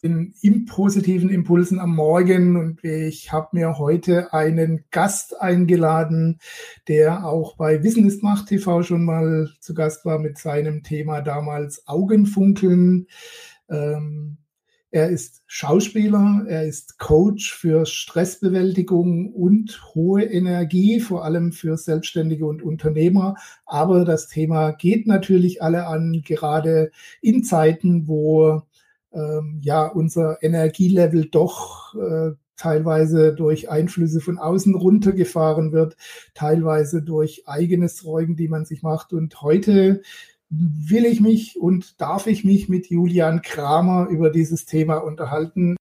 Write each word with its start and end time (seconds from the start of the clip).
in, 0.00 0.34
in 0.42 0.64
positiven 0.66 1.28
Impulsen 1.28 1.80
am 1.80 1.94
Morgen 1.94 2.56
und 2.56 2.84
ich 2.84 3.32
habe 3.32 3.48
mir 3.52 3.78
heute 3.78 4.32
einen 4.32 4.84
Gast 4.90 5.40
eingeladen, 5.40 6.38
der 6.86 7.26
auch 7.26 7.56
bei 7.56 7.82
Wissen 7.82 8.06
ist 8.06 8.22
Macht 8.22 8.48
TV 8.48 8.82
schon 8.82 9.04
mal 9.04 9.50
zu 9.60 9.74
Gast 9.74 10.04
war 10.04 10.18
mit 10.18 10.38
seinem 10.38 10.82
Thema 10.82 11.20
damals 11.20 11.88
Augenfunkeln. 11.88 13.06
Ähm, 13.68 14.38
er 14.90 15.10
ist 15.10 15.42
Schauspieler, 15.46 16.46
er 16.48 16.64
ist 16.64 16.98
Coach 16.98 17.52
für 17.52 17.84
Stressbewältigung 17.84 19.34
und 19.34 19.94
hohe 19.94 20.22
Energie, 20.22 21.00
vor 21.00 21.24
allem 21.24 21.52
für 21.52 21.76
Selbstständige 21.76 22.46
und 22.46 22.62
Unternehmer. 22.62 23.34
Aber 23.66 24.06
das 24.06 24.28
Thema 24.28 24.70
geht 24.70 25.06
natürlich 25.06 25.60
alle 25.60 25.86
an, 25.86 26.22
gerade 26.24 26.90
in 27.20 27.44
Zeiten, 27.44 28.08
wo 28.08 28.62
ähm, 29.18 29.58
ja 29.62 29.86
unser 29.86 30.42
Energielevel 30.42 31.26
doch 31.26 31.94
äh, 31.94 32.30
teilweise 32.56 33.34
durch 33.34 33.70
Einflüsse 33.70 34.20
von 34.20 34.38
außen 34.38 34.74
runtergefahren 34.74 35.72
wird, 35.72 35.96
teilweise 36.34 37.02
durch 37.02 37.44
eigenes 37.46 37.98
Sorgen, 37.98 38.36
die 38.36 38.48
man 38.48 38.64
sich 38.64 38.82
macht. 38.82 39.12
Und 39.12 39.42
heute 39.42 40.02
will 40.50 41.04
ich 41.04 41.20
mich 41.20 41.58
und 41.60 42.00
darf 42.00 42.26
ich 42.26 42.44
mich 42.44 42.68
mit 42.68 42.88
Julian 42.88 43.42
Kramer 43.42 44.08
über 44.08 44.30
dieses 44.30 44.66
Thema 44.66 44.98
unterhalten. 44.98 45.76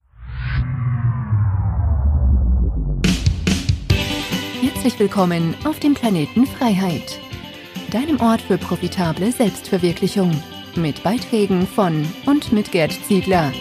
Herzlich 4.62 5.00
willkommen 5.00 5.56
auf 5.66 5.80
dem 5.80 5.94
Planeten 5.94 6.46
Freiheit, 6.46 7.20
deinem 7.92 8.20
Ort 8.20 8.42
für 8.42 8.58
profitable 8.58 9.32
Selbstverwirklichung 9.32 10.32
mit 10.78 11.04
Beiträgen 11.04 11.66
von 11.66 12.06
und 12.26 12.54
mit 12.54 12.72
Gerd 12.72 12.92
Ziegler. 12.92 13.52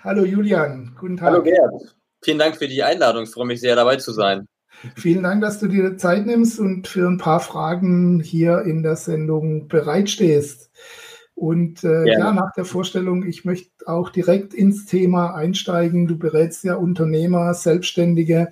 Hallo 0.00 0.24
Julian, 0.24 0.94
guten 0.98 1.16
Tag. 1.16 1.30
Hallo 1.30 1.42
Gerd, 1.42 1.94
vielen 2.22 2.38
Dank 2.38 2.56
für 2.56 2.68
die 2.68 2.82
Einladung. 2.82 3.24
Ich 3.24 3.30
freue 3.30 3.46
mich 3.46 3.60
sehr, 3.60 3.74
dabei 3.74 3.96
zu 3.96 4.12
sein. 4.12 4.46
Vielen 4.96 5.22
Dank, 5.22 5.40
dass 5.40 5.60
du 5.60 5.66
dir 5.66 5.96
Zeit 5.96 6.26
nimmst 6.26 6.58
und 6.60 6.86
für 6.86 7.08
ein 7.08 7.18
paar 7.18 7.40
Fragen 7.40 8.20
hier 8.20 8.62
in 8.62 8.82
der 8.82 8.96
Sendung 8.96 9.68
bereitstehst. 9.68 10.70
Und 11.34 11.82
äh, 11.82 12.06
ja. 12.06 12.18
ja. 12.18 12.32
nach 12.32 12.52
der 12.52 12.64
Vorstellung, 12.64 13.26
ich 13.26 13.44
möchte 13.44 13.70
auch 13.86 14.10
direkt 14.10 14.54
ins 14.54 14.86
Thema 14.86 15.34
einsteigen. 15.34 16.06
Du 16.06 16.16
berätst 16.16 16.62
ja 16.64 16.76
Unternehmer, 16.76 17.54
Selbstständige 17.54 18.50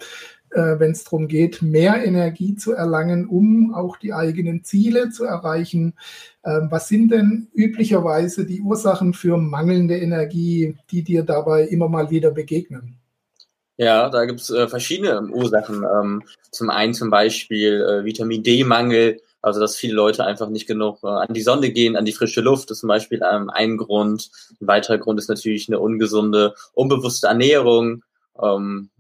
äh, 0.55 0.79
wenn 0.79 0.93
es 0.93 1.05
darum 1.05 1.29
geht, 1.29 1.63
mehr 1.63 2.05
Energie 2.05 2.55
zu 2.55 2.73
erlangen, 2.73 3.27
um 3.27 3.75
auch 3.75 3.97
die 3.97 4.13
eigenen 4.13 4.65
Ziele 4.65 5.11
zu 5.11 5.25
erreichen. 5.25 5.95
Ähm, 6.45 6.69
was 6.71 6.89
sind 6.89 7.11
denn 7.11 7.49
üblicherweise 7.55 8.47
die 8.47 8.61
Ursachen 8.61 9.15
für 9.15 9.37
mangelnde 9.37 9.99
Energie, 9.99 10.77
die 10.91 11.03
dir 11.03 11.23
dabei 11.23 11.65
immer 11.65 11.89
mal 11.89 12.11
wieder 12.11 12.31
begegnen? 12.31 12.99
Ja, 13.77 14.11
da 14.11 14.27
gibt 14.27 14.41
es 14.41 14.51
äh, 14.51 14.69
verschiedene 14.69 15.23
Ursachen. 15.23 15.85
Ähm, 15.85 16.23
zum 16.51 16.71
einen 16.71 16.95
zum 16.95 17.11
Beispiel 17.11 17.81
äh, 17.81 18.05
Vitamin 18.05 18.43
D-Mangel, 18.43 19.21
also 19.41 19.61
dass 19.61 19.77
viele 19.77 19.95
Leute 19.95 20.25
einfach 20.25 20.49
nicht 20.49 20.67
genug 20.67 20.99
äh, 21.03 21.09
an 21.09 21.35
die 21.35 21.43
Sonne 21.43 21.71
gehen, 21.71 21.97
an 21.97 22.05
die 22.05 22.13
frische 22.13 22.43
Luft, 22.43 22.71
ist 22.71 22.81
zum 22.81 22.89
Beispiel 22.89 23.23
ähm, 23.29 23.51
ein 23.51 23.79
Grund. 23.79 24.31
Ein 24.61 24.67
weiterer 24.67 24.99
Grund 24.99 25.19
ist 25.19 25.29
natürlich 25.29 25.69
eine 25.69 25.81
ungesunde, 25.81 26.55
unbewusste 26.75 27.27
Ernährung. 27.27 28.05
Ähm, 28.43 28.91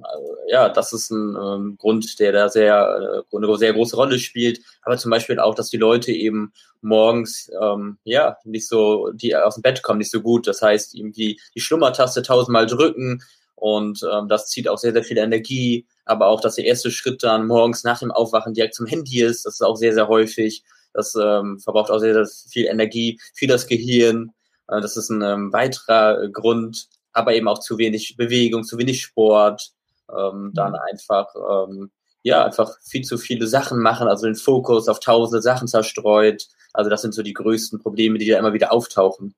ja, 0.46 0.68
das 0.68 0.92
ist 0.92 1.10
ein 1.10 1.36
ähm, 1.36 1.76
Grund, 1.78 2.18
der 2.20 2.32
da 2.32 2.48
sehr, 2.48 3.24
äh, 3.32 3.36
eine 3.36 3.56
sehr 3.56 3.72
große 3.72 3.96
Rolle 3.96 4.18
spielt. 4.18 4.60
Aber 4.82 4.96
zum 4.96 5.10
Beispiel 5.10 5.40
auch, 5.40 5.54
dass 5.54 5.70
die 5.70 5.78
Leute 5.78 6.12
eben 6.12 6.52
morgens 6.80 7.50
ähm, 7.60 7.98
ja 8.04 8.36
nicht 8.44 8.68
so, 8.68 9.10
die 9.12 9.34
aus 9.34 9.54
dem 9.56 9.62
Bett 9.62 9.82
kommen, 9.82 9.98
nicht 9.98 10.10
so 10.10 10.20
gut. 10.20 10.46
Das 10.46 10.62
heißt, 10.62 10.94
irgendwie 10.94 11.40
die 11.54 11.60
Schlummertaste 11.60 12.22
tausendmal 12.22 12.66
drücken 12.66 13.22
und 13.62 14.04
ähm, 14.12 14.26
das 14.28 14.48
zieht 14.48 14.68
auch 14.68 14.78
sehr, 14.78 14.92
sehr 14.92 15.04
viel 15.04 15.18
Energie. 15.18 15.86
Aber 16.04 16.26
auch, 16.26 16.40
dass 16.40 16.56
der 16.56 16.64
erste 16.64 16.90
Schritt 16.90 17.22
dann 17.22 17.46
morgens 17.46 17.84
nach 17.84 18.00
dem 18.00 18.10
Aufwachen 18.10 18.54
direkt 18.54 18.74
zum 18.74 18.86
Handy 18.86 19.22
ist, 19.22 19.46
das 19.46 19.54
ist 19.54 19.62
auch 19.62 19.76
sehr, 19.76 19.94
sehr 19.94 20.08
häufig. 20.08 20.64
Das 20.92 21.14
ähm, 21.14 21.60
verbraucht 21.60 21.90
auch 21.90 22.00
sehr, 22.00 22.12
sehr 22.12 22.26
viel 22.50 22.66
Energie 22.66 23.20
für 23.34 23.46
das 23.46 23.68
Gehirn. 23.68 24.32
Äh, 24.66 24.80
das 24.80 24.96
ist 24.96 25.10
ein 25.10 25.22
ähm, 25.22 25.52
weiterer 25.52 26.28
Grund 26.28 26.88
aber 27.12 27.34
eben 27.34 27.48
auch 27.48 27.58
zu 27.58 27.78
wenig 27.78 28.16
Bewegung, 28.16 28.64
zu 28.64 28.78
wenig 28.78 29.02
Sport, 29.02 29.72
ähm, 30.10 30.52
dann 30.54 30.72
mhm. 30.72 30.78
einfach, 30.90 31.34
ähm, 31.34 31.90
ja, 32.22 32.44
einfach 32.44 32.70
viel 32.82 33.02
zu 33.02 33.18
viele 33.18 33.46
Sachen 33.46 33.80
machen, 33.80 34.08
also 34.08 34.26
den 34.26 34.36
Fokus 34.36 34.88
auf 34.88 35.00
tausende 35.00 35.42
Sachen 35.42 35.68
zerstreut. 35.68 36.46
Also 36.72 36.88
das 36.90 37.02
sind 37.02 37.14
so 37.14 37.22
die 37.22 37.32
größten 37.32 37.80
Probleme, 37.80 38.18
die 38.18 38.28
da 38.28 38.38
immer 38.38 38.52
wieder 38.52 38.72
auftauchen. 38.72 39.34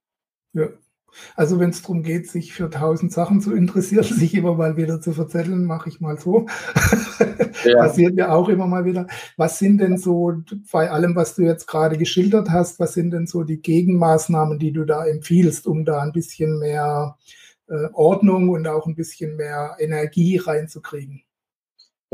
Ja. 0.53 0.69
Also 1.37 1.61
wenn 1.61 1.71
es 1.71 1.83
darum 1.83 2.03
geht, 2.03 2.29
sich 2.29 2.53
für 2.53 2.69
tausend 2.71 3.12
Sachen 3.12 3.41
zu 3.41 3.55
interessieren, 3.55 4.03
sich 4.05 4.35
immer 4.35 4.55
mal 4.55 4.77
wieder 4.77 5.01
zu 5.01 5.12
verzetteln, 5.12 5.65
mache 5.65 5.89
ich 5.89 6.01
mal 6.01 6.19
so. 6.19 6.47
Ja. 7.65 7.79
Passiert 7.79 8.19
ja 8.19 8.31
auch 8.35 8.51
immer 8.51 8.67
mal 8.67 8.85
wieder. 8.85 9.06
Was 9.39 9.59
sind 9.59 9.79
denn 9.79 9.97
so, 9.97 10.35
bei 10.71 10.91
allem, 10.91 11.17
was 11.17 11.35
du 11.35 11.43
jetzt 11.43 11.67
gerade 11.67 11.97
geschildert 11.97 12.51
hast, 12.51 12.79
was 12.79 12.93
sind 12.93 13.12
denn 13.12 13.27
so 13.27 13.43
die 13.43 13.62
Gegenmaßnahmen, 13.62 14.59
die 14.59 14.73
du 14.73 14.85
da 14.85 15.06
empfiehlst, 15.06 15.67
um 15.67 15.87
da 15.87 16.01
ein 16.01 16.12
bisschen 16.12 16.59
mehr 16.59 17.17
äh, 17.17 17.44
Ordnung 17.93 18.49
und 18.51 18.67
auch 18.67 18.87
ein 18.87 18.95
bisschen 18.95 19.37
mehr 19.37 19.77
Energie 19.79 20.37
reinzukriegen. 20.37 21.25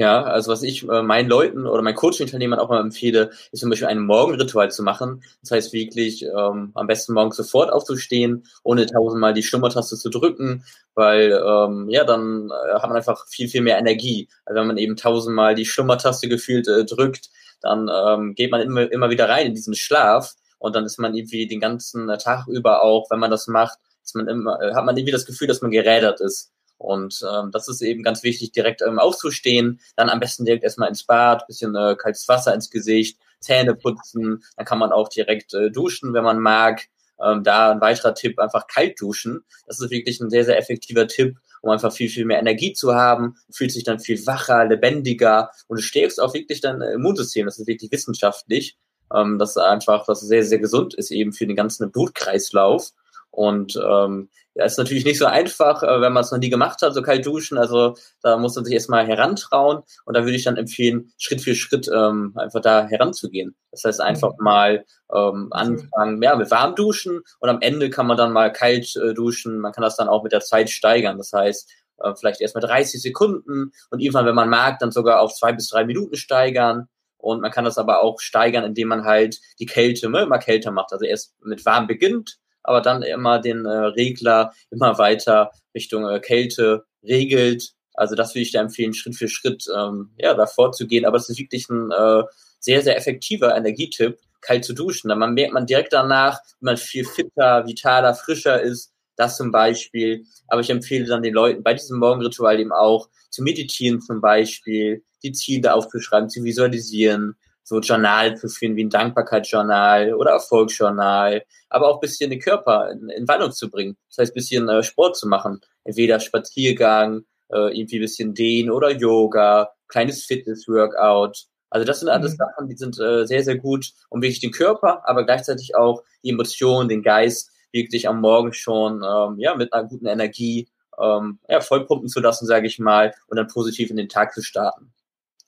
Ja, 0.00 0.22
also 0.22 0.50
was 0.50 0.62
ich 0.62 0.88
äh, 0.88 1.03
meinen 1.03 1.28
Leuten 1.28 1.66
oder 1.66 1.83
meinen 1.83 1.94
Coaching-Teilnehmern 1.94 2.59
auch 2.59 2.71
mal 2.71 2.81
empfehle, 2.81 3.33
ist 3.53 3.60
zum 3.60 3.69
Beispiel 3.69 3.89
ein 3.89 3.99
Morgenritual 3.99 4.71
zu 4.71 4.83
machen. 4.83 5.22
Das 5.43 5.50
heißt 5.50 5.72
wirklich 5.75 6.25
ähm, 6.25 6.71
am 6.72 6.87
besten 6.87 7.12
morgens 7.12 7.37
sofort 7.37 7.71
aufzustehen, 7.71 8.47
ohne 8.62 8.87
tausendmal 8.87 9.34
die 9.34 9.43
Schlummertaste 9.43 9.99
zu 9.99 10.09
drücken, 10.09 10.65
weil 10.94 11.33
ähm, 11.33 11.91
ja, 11.91 12.05
dann 12.05 12.49
äh, 12.50 12.75
hat 12.77 12.89
man 12.89 12.97
einfach 12.97 13.27
viel, 13.28 13.49
viel 13.49 13.60
mehr 13.60 13.77
Energie. 13.77 14.28
Also 14.47 14.60
wenn 14.60 14.69
man 14.69 14.78
eben 14.78 14.97
tausendmal 14.97 15.55
die 15.55 15.66
Schlummertaste 15.66 16.28
gefühlt 16.28 16.66
äh, 16.66 16.87
drückt, 16.87 17.28
dann 17.60 17.91
ähm, 17.94 18.34
geht 18.34 18.50
man 18.53 18.62
immer, 18.62 18.91
immer 18.91 19.10
wieder 19.10 19.28
rein 19.28 19.49
in 19.49 19.55
diesen 19.55 19.75
Schlaf 19.75 20.34
und 20.59 20.75
dann 20.77 20.87
ist 20.87 20.99
man 20.99 21.15
irgendwie 21.15 21.47
den 21.47 21.60
ganzen 21.60 22.09
Tag 22.19 22.47
über 22.49 22.83
auch, 22.83 23.10
wenn 23.10 23.19
man 23.19 23.31
das 23.31 23.49
macht, 23.49 23.78
ist 24.05 24.15
man 24.15 24.28
immer, 24.28 24.61
äh, 24.61 24.75
hat 24.75 24.84
man 24.84 24.97
irgendwie 24.97 25.12
das 25.12 25.27
Gefühl, 25.27 25.49
dass 25.49 25.62
man 25.62 25.71
gerädert 25.71 26.21
ist. 26.21 26.53
Und 26.78 27.21
ähm, 27.31 27.50
das 27.50 27.69
ist 27.69 27.83
eben 27.83 28.03
ganz 28.03 28.22
wichtig, 28.22 28.53
direkt 28.53 28.81
ähm, 28.81 28.99
aufzustehen, 28.99 29.81
dann 29.97 30.09
am 30.09 30.19
besten 30.19 30.47
direkt 30.47 30.65
erstmal 30.65 30.88
ins 30.88 31.05
Bad, 31.05 31.47
bisschen 31.47 31.75
äh, 31.75 31.94
kaltes 31.94 32.27
Wasser 32.27 32.55
ins 32.55 32.71
Gesicht, 32.71 33.19
Zähne 33.41 33.75
putzen, 33.75 34.43
dann 34.56 34.65
kann 34.65 34.78
man 34.78 34.91
auch 34.91 35.09
direkt 35.09 35.53
äh, 35.53 35.71
duschen, 35.71 36.15
wenn 36.15 36.25
man 36.25 36.39
mag. 36.39 36.87
Ähm, 37.22 37.44
da 37.44 37.72
ein 37.72 37.83
weiterer 37.83 38.15
Tipp, 38.15 38.39
einfach 38.39 38.66
kalt 38.66 38.99
duschen. 38.99 39.44
Das 39.66 39.78
ist 39.78 39.91
wirklich 39.91 40.21
ein 40.21 40.31
sehr, 40.31 40.47
sehr 40.47 40.56
effektiver 40.56 41.06
Tipp, 41.06 41.37
um 41.60 41.71
einfach 41.71 41.93
viel, 41.93 42.09
viel 42.09 42.25
mehr 42.25 42.39
Energie 42.39 42.72
zu 42.72 42.94
haben, 42.94 43.37
fühlt 43.50 43.72
sich 43.72 43.84
dann 43.84 43.99
viel 43.99 44.27
wacher, 44.27 44.65
lebendiger 44.65 45.50
und 45.69 45.78
du 45.78 45.83
stärkst 45.83 46.19
auch 46.19 46.33
wirklich 46.33 46.62
dein 46.62 46.81
Immunsystem. 46.81 47.44
Das 47.44 47.59
ist 47.59 47.66
wirklich 47.66 47.93
wissenschaftlich. 47.93 48.78
Ähm, 49.15 49.39
das 49.39 49.50
ist 49.50 49.59
einfach, 49.59 50.09
was 50.09 50.21
sehr, 50.21 50.44
sehr 50.44 50.59
gesund 50.59 50.94
ist 50.94 51.10
eben 51.10 51.33
für 51.33 51.47
den 51.47 51.56
ganzen 51.56 51.91
Blutkreislauf. 51.91 52.93
Und 53.30 53.76
ähm, 53.76 54.28
ja, 54.54 54.64
ist 54.64 54.78
natürlich 54.78 55.04
nicht 55.04 55.18
so 55.18 55.26
einfach, 55.26 55.82
äh, 55.82 56.00
wenn 56.00 56.12
man 56.12 56.24
es 56.24 56.32
noch 56.32 56.38
nie 56.38 56.50
gemacht 56.50 56.82
hat, 56.82 56.94
so 56.94 57.02
kalt 57.02 57.24
duschen. 57.24 57.58
Also 57.58 57.94
da 58.22 58.36
muss 58.36 58.56
man 58.56 58.64
sich 58.64 58.74
erstmal 58.74 59.06
herantrauen. 59.06 59.82
Und 60.04 60.16
da 60.16 60.24
würde 60.24 60.34
ich 60.34 60.44
dann 60.44 60.56
empfehlen, 60.56 61.12
Schritt 61.16 61.41
für 61.41 61.54
Schritt 61.54 61.88
ähm, 61.94 62.32
einfach 62.36 62.60
da 62.60 62.86
heranzugehen. 62.86 63.54
Das 63.70 63.84
heißt 63.84 64.00
einfach 64.00 64.32
mhm. 64.32 64.44
mal 64.44 64.84
ähm, 65.14 65.48
anfangen, 65.52 66.20
ja, 66.22 66.34
mit 66.34 66.50
warm 66.50 66.74
duschen 66.74 67.22
und 67.38 67.48
am 67.48 67.60
Ende 67.60 67.91
kann 67.91 68.06
man 68.06 68.16
dann 68.16 68.32
mal 68.32 68.52
kalt 68.52 68.96
äh, 68.96 69.14
duschen. 69.14 69.60
Man 69.60 69.72
kann 69.72 69.82
das 69.82 69.97
dann 69.97 70.08
auch 70.08 70.24
mit 70.24 70.32
der 70.32 70.41
Zeit 70.41 70.68
steigern. 70.68 71.16
Das 71.16 71.32
heißt, 71.32 71.70
äh, 71.98 72.14
vielleicht 72.16 72.41
erstmal 72.41 72.62
30 72.62 73.00
Sekunden 73.00 73.72
und 73.91 74.00
irgendwann, 74.00 74.26
wenn 74.26 74.34
man 74.34 74.48
mag, 74.48 74.80
dann 74.80 74.91
sogar 74.91 75.20
auf 75.20 75.34
zwei 75.34 75.52
bis 75.52 75.68
drei 75.68 75.84
Minuten 75.84 76.16
steigern. 76.16 76.88
Und 77.16 77.42
man 77.42 77.50
kann 77.50 77.66
das 77.66 77.78
aber 77.78 78.02
auch 78.02 78.18
steigern, 78.18 78.64
indem 78.64 78.88
man 78.88 79.04
halt 79.04 79.41
die 79.58 79.66
Kälte 79.66 80.08
ne, 80.08 80.22
immer 80.22 80.38
kälter 80.38 80.71
macht. 80.71 80.92
Also 80.92 81.04
erst 81.04 81.34
mit 81.44 81.65
warm 81.66 81.86
beginnt 81.86 82.38
aber 82.62 82.80
dann 82.80 83.03
immer 83.03 83.39
den 83.39 83.65
äh, 83.66 83.71
Regler 83.71 84.53
immer 84.71 84.98
weiter 84.98 85.51
Richtung 85.74 86.09
äh, 86.09 86.21
Kälte 86.21 86.84
regelt. 87.03 87.72
Also 87.95 88.15
das 88.15 88.34
würde 88.34 88.42
ich 88.42 88.53
da 88.53 88.60
empfehlen, 88.60 88.95
Schritt 88.95 89.16
für 89.16 89.28
Schritt 89.28 89.65
ähm, 89.77 90.10
ja, 90.18 90.34
davor 90.34 90.72
zu 90.72 90.86
gehen. 90.86 91.04
Aber 91.04 91.16
es 91.16 91.28
ist 91.28 91.39
wirklich 91.39 91.68
ein 91.68 91.91
äh, 91.91 92.22
sehr, 92.59 92.83
sehr 92.83 92.97
effektiver 92.97 93.57
Energietipp, 93.57 94.18
kalt 94.41 94.65
zu 94.65 94.72
duschen. 94.72 95.09
Dann 95.09 95.18
man 95.18 95.34
merkt 95.34 95.53
man 95.53 95.66
direkt 95.66 95.92
danach, 95.92 96.41
wie 96.60 96.66
man 96.66 96.77
viel 96.77 97.04
fitter, 97.04 97.66
vitaler, 97.66 98.15
frischer 98.15 98.60
ist. 98.60 98.92
Das 99.16 99.36
zum 99.36 99.51
Beispiel. 99.51 100.24
Aber 100.48 100.62
ich 100.62 100.71
empfehle 100.71 101.04
dann 101.04 101.22
den 101.22 101.34
Leuten 101.34 101.62
bei 101.62 101.74
diesem 101.74 101.98
Morgenritual 101.98 102.59
eben 102.59 102.72
auch 102.72 103.10
zu 103.28 103.42
meditieren 103.42 104.01
zum 104.01 104.21
Beispiel, 104.21 105.04
die 105.22 105.33
Ziele 105.33 105.74
aufzuschreiben, 105.74 106.30
zu 106.30 106.42
visualisieren, 106.42 107.36
so 107.71 107.78
Journal 107.78 108.37
zu 108.37 108.49
führen 108.49 108.75
wie 108.75 108.83
ein 108.83 108.91
Dankbarkeitsjournal 108.91 110.15
oder 110.15 110.33
Erfolgsjournal, 110.33 111.45
aber 111.69 111.89
auch 111.89 111.99
ein 111.99 112.01
bisschen 112.01 112.28
den 112.28 112.41
Körper 112.41 112.91
in, 112.91 113.09
in 113.11 113.28
Wandlung 113.28 113.53
zu 113.53 113.71
bringen. 113.71 113.97
Das 114.09 114.19
heißt, 114.19 114.33
ein 114.33 114.34
bisschen 114.34 114.69
äh, 114.69 114.83
Sport 114.83 115.17
zu 115.17 115.28
machen. 115.28 115.61
Entweder 115.84 116.19
Spaziergang, 116.19 117.21
äh, 117.49 117.78
irgendwie 117.78 117.99
ein 117.99 118.03
bisschen 118.03 118.34
Dehnen 118.34 118.72
oder 118.72 118.91
Yoga, 118.91 119.71
kleines 119.87 120.25
Fitness-Workout. 120.25 121.45
Also 121.71 121.87
das 121.87 122.01
sind 122.01 122.09
alles 122.09 122.33
mhm. 122.33 122.37
Sachen, 122.39 122.69
die 122.69 122.77
sind 122.77 122.99
äh, 122.99 123.25
sehr, 123.25 123.45
sehr 123.45 123.57
gut, 123.57 123.93
um 124.09 124.21
wirklich 124.21 124.41
den 124.41 124.51
Körper, 124.51 125.09
aber 125.09 125.25
gleichzeitig 125.25 125.77
auch 125.77 126.03
die 126.25 126.31
Emotionen, 126.31 126.89
den 126.89 127.05
Geist 127.05 127.53
wirklich 127.71 128.09
am 128.09 128.21
Morgen 128.21 128.53
schon 128.53 129.05
ähm, 129.05 129.39
ja 129.39 129.55
mit 129.55 129.72
einer 129.72 129.87
guten 129.87 130.07
Energie 130.07 130.69
ähm, 131.01 131.39
ja, 131.49 131.61
vollpumpen 131.61 132.09
zu 132.09 132.19
lassen, 132.19 132.47
sage 132.47 132.67
ich 132.67 132.81
mal, 132.81 133.15
und 133.28 133.37
dann 133.37 133.47
positiv 133.47 133.91
in 133.91 133.97
den 133.97 134.09
Tag 134.09 134.34
zu 134.34 134.43
starten. 134.43 134.93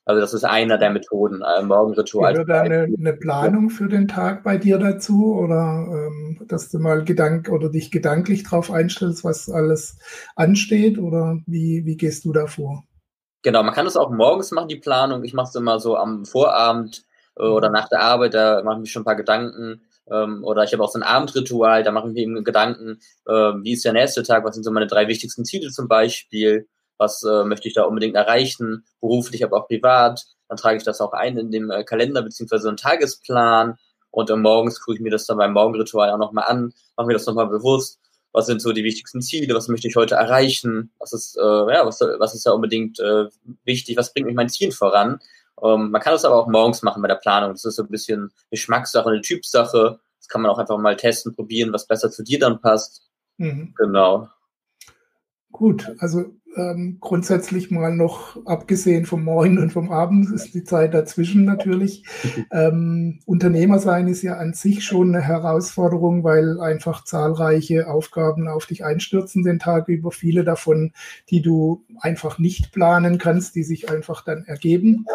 Also 0.04 0.20
das 0.20 0.34
ist 0.34 0.44
einer 0.44 0.78
der 0.78 0.90
Methoden, 0.90 1.43
ein 1.43 1.66
Morgenritual. 1.66 2.40
Oder 2.40 2.62
eine, 2.62 2.88
eine 2.99 3.12
Planung 3.12 3.70
für 3.70 3.88
den 3.88 4.08
Tag 4.08 4.43
bei 4.43 4.58
dir 4.58 4.78
dazu 4.78 5.37
oder 5.37 5.87
ähm, 5.88 6.40
dass 6.49 6.70
du 6.70 6.81
mal 6.81 7.04
Gedank 7.04 7.49
oder 7.49 7.69
dich 7.69 7.93
gedanklich 7.93 8.43
darauf 8.43 8.70
einstellst, 8.72 9.22
was 9.22 9.49
alles 9.49 9.99
ansteht 10.34 10.99
oder 10.99 11.38
wie, 11.46 11.87
wie 11.87 11.96
gehst 11.96 12.25
du 12.25 12.32
da 12.32 12.49
vor? 12.49 12.84
Genau, 13.43 13.62
man 13.62 13.75
kann 13.75 13.87
es 13.87 13.96
auch 13.96 14.10
morgens 14.10 14.50
machen, 14.50 14.69
die 14.69 14.76
Planung. 14.76 15.22
Ich 15.22 15.34
mache 15.34 15.49
es 15.49 15.54
immer 15.54 15.78
so 15.78 15.96
am 15.96 16.25
Vorabend 16.25 17.04
äh, 17.37 17.44
oder 17.44 17.70
nach 17.70 17.88
der 17.88 18.00
Arbeit, 18.00 18.34
da 18.34 18.62
mache 18.64 18.76
ich 18.76 18.81
mir 18.81 18.87
schon 18.87 19.02
ein 19.02 19.06
paar 19.06 19.16
Gedanken. 19.16 19.82
Ähm, 20.10 20.43
oder 20.43 20.64
ich 20.64 20.72
habe 20.72 20.82
auch 20.82 20.90
so 20.90 20.99
ein 20.99 21.04
Abendritual, 21.04 21.84
da 21.84 21.93
mache 21.93 22.08
ich 22.08 22.14
mir 22.14 22.22
eben 22.22 22.43
Gedanken, 22.43 22.99
äh, 23.26 23.32
wie 23.32 23.72
ist 23.72 23.84
der 23.84 23.93
nächste 23.93 24.25
Tag, 24.25 24.44
was 24.44 24.56
sind 24.56 24.64
so 24.64 24.72
meine 24.72 24.88
drei 24.88 25.06
wichtigsten 25.06 25.44
Ziele 25.44 25.70
zum 25.70 25.87
Beispiel 25.87 26.66
was 27.02 27.22
äh, 27.25 27.44
möchte 27.44 27.69
ich 27.69 27.75
da 27.75 27.82
unbedingt 27.82 28.14
erreichen, 28.14 28.84
beruflich, 29.00 29.44
aber 29.44 29.58
auch 29.58 29.66
privat. 29.66 30.25
Dann 30.49 30.56
trage 30.56 30.76
ich 30.76 30.84
das 30.84 31.00
auch 31.00 31.12
ein 31.12 31.37
in 31.37 31.50
dem 31.50 31.70
äh, 31.70 31.84
Kalender 31.84 32.22
beziehungsweise 32.22 32.69
einen 32.69 32.76
Tagesplan 32.76 33.76
und 34.10 34.31
äh, 34.31 34.37
morgens 34.37 34.81
gucke 34.81 34.96
ich 34.96 35.02
mir 35.02 35.10
das 35.10 35.26
dann 35.26 35.38
beim 35.38 35.52
Morgenritual 35.52 36.10
auch 36.10 36.19
nochmal 36.19 36.44
an, 36.46 36.72
mache 36.96 37.08
mir 37.08 37.14
das 37.14 37.26
nochmal 37.26 37.49
bewusst. 37.49 37.99
Was 38.34 38.46
sind 38.46 38.62
so 38.62 38.72
die 38.72 38.84
wichtigsten 38.84 39.20
Ziele? 39.20 39.54
Was 39.54 39.69
möchte 39.69 39.88
ich 39.88 39.96
heute 39.96 40.14
erreichen? 40.14 40.90
Was 40.99 41.12
ist, 41.12 41.37
äh, 41.37 41.40
ja, 41.43 41.84
was, 41.84 42.00
was 42.00 42.34
ist 42.34 42.46
da 42.46 42.52
unbedingt 42.52 42.99
äh, 42.99 43.26
wichtig? 43.64 43.96
Was 43.99 44.12
bringt 44.14 44.26
mich 44.26 44.37
mein 44.37 44.49
Ziel 44.49 44.72
voran? 44.72 45.20
Ähm, 45.62 45.90
man 45.90 46.00
kann 46.00 46.14
das 46.14 46.25
aber 46.25 46.37
auch 46.37 46.46
morgens 46.46 46.82
machen 46.82 47.02
bei 47.02 47.08
der 47.08 47.16
Planung. 47.16 47.50
Das 47.50 47.64
ist 47.64 47.76
so 47.76 47.82
ein 47.82 47.90
bisschen 47.90 48.32
Geschmackssache, 48.50 49.08
eine 49.08 49.20
Typsache. 49.20 50.00
Das 50.19 50.28
kann 50.28 50.40
man 50.40 50.50
auch 50.50 50.58
einfach 50.58 50.78
mal 50.78 50.96
testen, 50.96 51.34
probieren, 51.34 51.72
was 51.72 51.87
besser 51.87 52.10
zu 52.10 52.22
dir 52.22 52.38
dann 52.38 52.60
passt. 52.60 53.02
Mhm. 53.37 53.75
Genau. 53.76 54.28
Gut, 55.50 55.93
also 55.99 56.34
ähm, 56.56 56.99
grundsätzlich 57.00 57.70
mal 57.70 57.94
noch 57.94 58.44
abgesehen 58.46 59.06
vom 59.06 59.25
Morgen 59.25 59.58
und 59.58 59.72
vom 59.72 59.90
Abend 59.90 60.31
ist 60.31 60.54
die 60.54 60.64
Zeit 60.64 60.94
dazwischen 60.94 61.44
natürlich. 61.44 62.04
Ähm, 62.50 63.20
Unternehmer 63.25 63.78
sein 63.78 64.08
ist 64.08 64.22
ja 64.22 64.37
an 64.37 64.52
sich 64.52 64.84
schon 64.84 65.14
eine 65.14 65.25
Herausforderung, 65.25 66.22
weil 66.22 66.60
einfach 66.60 67.04
zahlreiche 67.04 67.88
Aufgaben 67.88 68.46
auf 68.49 68.66
dich 68.66 68.84
einstürzen 68.84 69.43
den 69.43 69.58
Tag 69.58 69.88
über. 69.88 70.10
Viele 70.10 70.44
davon, 70.44 70.93
die 71.31 71.40
du 71.40 71.84
einfach 72.00 72.38
nicht 72.38 72.72
planen 72.72 73.19
kannst, 73.19 73.54
die 73.54 73.62
sich 73.62 73.90
einfach 73.90 74.22
dann 74.25 74.44
ergeben 74.44 75.06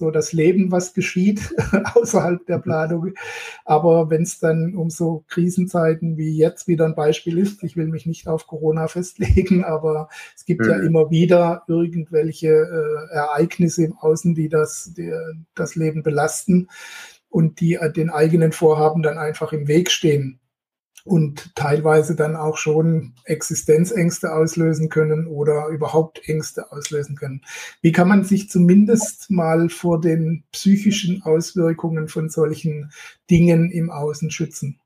so 0.00 0.10
das 0.10 0.32
Leben, 0.32 0.72
was 0.72 0.94
geschieht 0.94 1.54
außerhalb 1.94 2.44
der 2.46 2.58
Planung. 2.58 3.12
Aber 3.64 4.10
wenn 4.10 4.22
es 4.22 4.40
dann 4.40 4.74
um 4.74 4.90
so 4.90 5.24
Krisenzeiten 5.28 6.16
wie 6.16 6.36
jetzt 6.36 6.66
wieder 6.66 6.86
ein 6.86 6.94
Beispiel 6.94 7.38
ist, 7.38 7.62
ich 7.62 7.76
will 7.76 7.86
mich 7.86 8.06
nicht 8.06 8.26
auf 8.26 8.46
Corona 8.46 8.88
festlegen, 8.88 9.62
aber 9.62 10.08
es 10.34 10.44
gibt 10.44 10.62
mhm. 10.62 10.70
ja 10.70 10.76
immer 10.80 11.10
wieder 11.10 11.62
irgendwelche 11.68 12.48
äh, 12.48 13.14
Ereignisse 13.14 13.84
im 13.84 13.96
Außen, 13.96 14.34
die 14.34 14.48
das, 14.48 14.92
die, 14.96 15.12
das 15.54 15.76
Leben 15.76 16.02
belasten 16.02 16.68
und 17.28 17.60
die 17.60 17.74
äh, 17.74 17.92
den 17.92 18.10
eigenen 18.10 18.52
Vorhaben 18.52 19.02
dann 19.02 19.18
einfach 19.18 19.52
im 19.52 19.68
Weg 19.68 19.90
stehen 19.90 20.40
und 21.04 21.54
teilweise 21.54 22.14
dann 22.16 22.36
auch 22.36 22.56
schon 22.56 23.14
Existenzängste 23.24 24.32
auslösen 24.32 24.88
können 24.88 25.26
oder 25.26 25.68
überhaupt 25.68 26.28
Ängste 26.28 26.70
auslösen 26.72 27.16
können. 27.16 27.42
Wie 27.82 27.92
kann 27.92 28.08
man 28.08 28.24
sich 28.24 28.50
zumindest 28.50 29.30
mal 29.30 29.68
vor 29.68 30.00
den 30.00 30.44
psychischen 30.52 31.22
Auswirkungen 31.22 32.08
von 32.08 32.28
solchen 32.28 32.92
Dingen 33.30 33.70
im 33.70 33.90
Außen 33.90 34.30
schützen? 34.30 34.80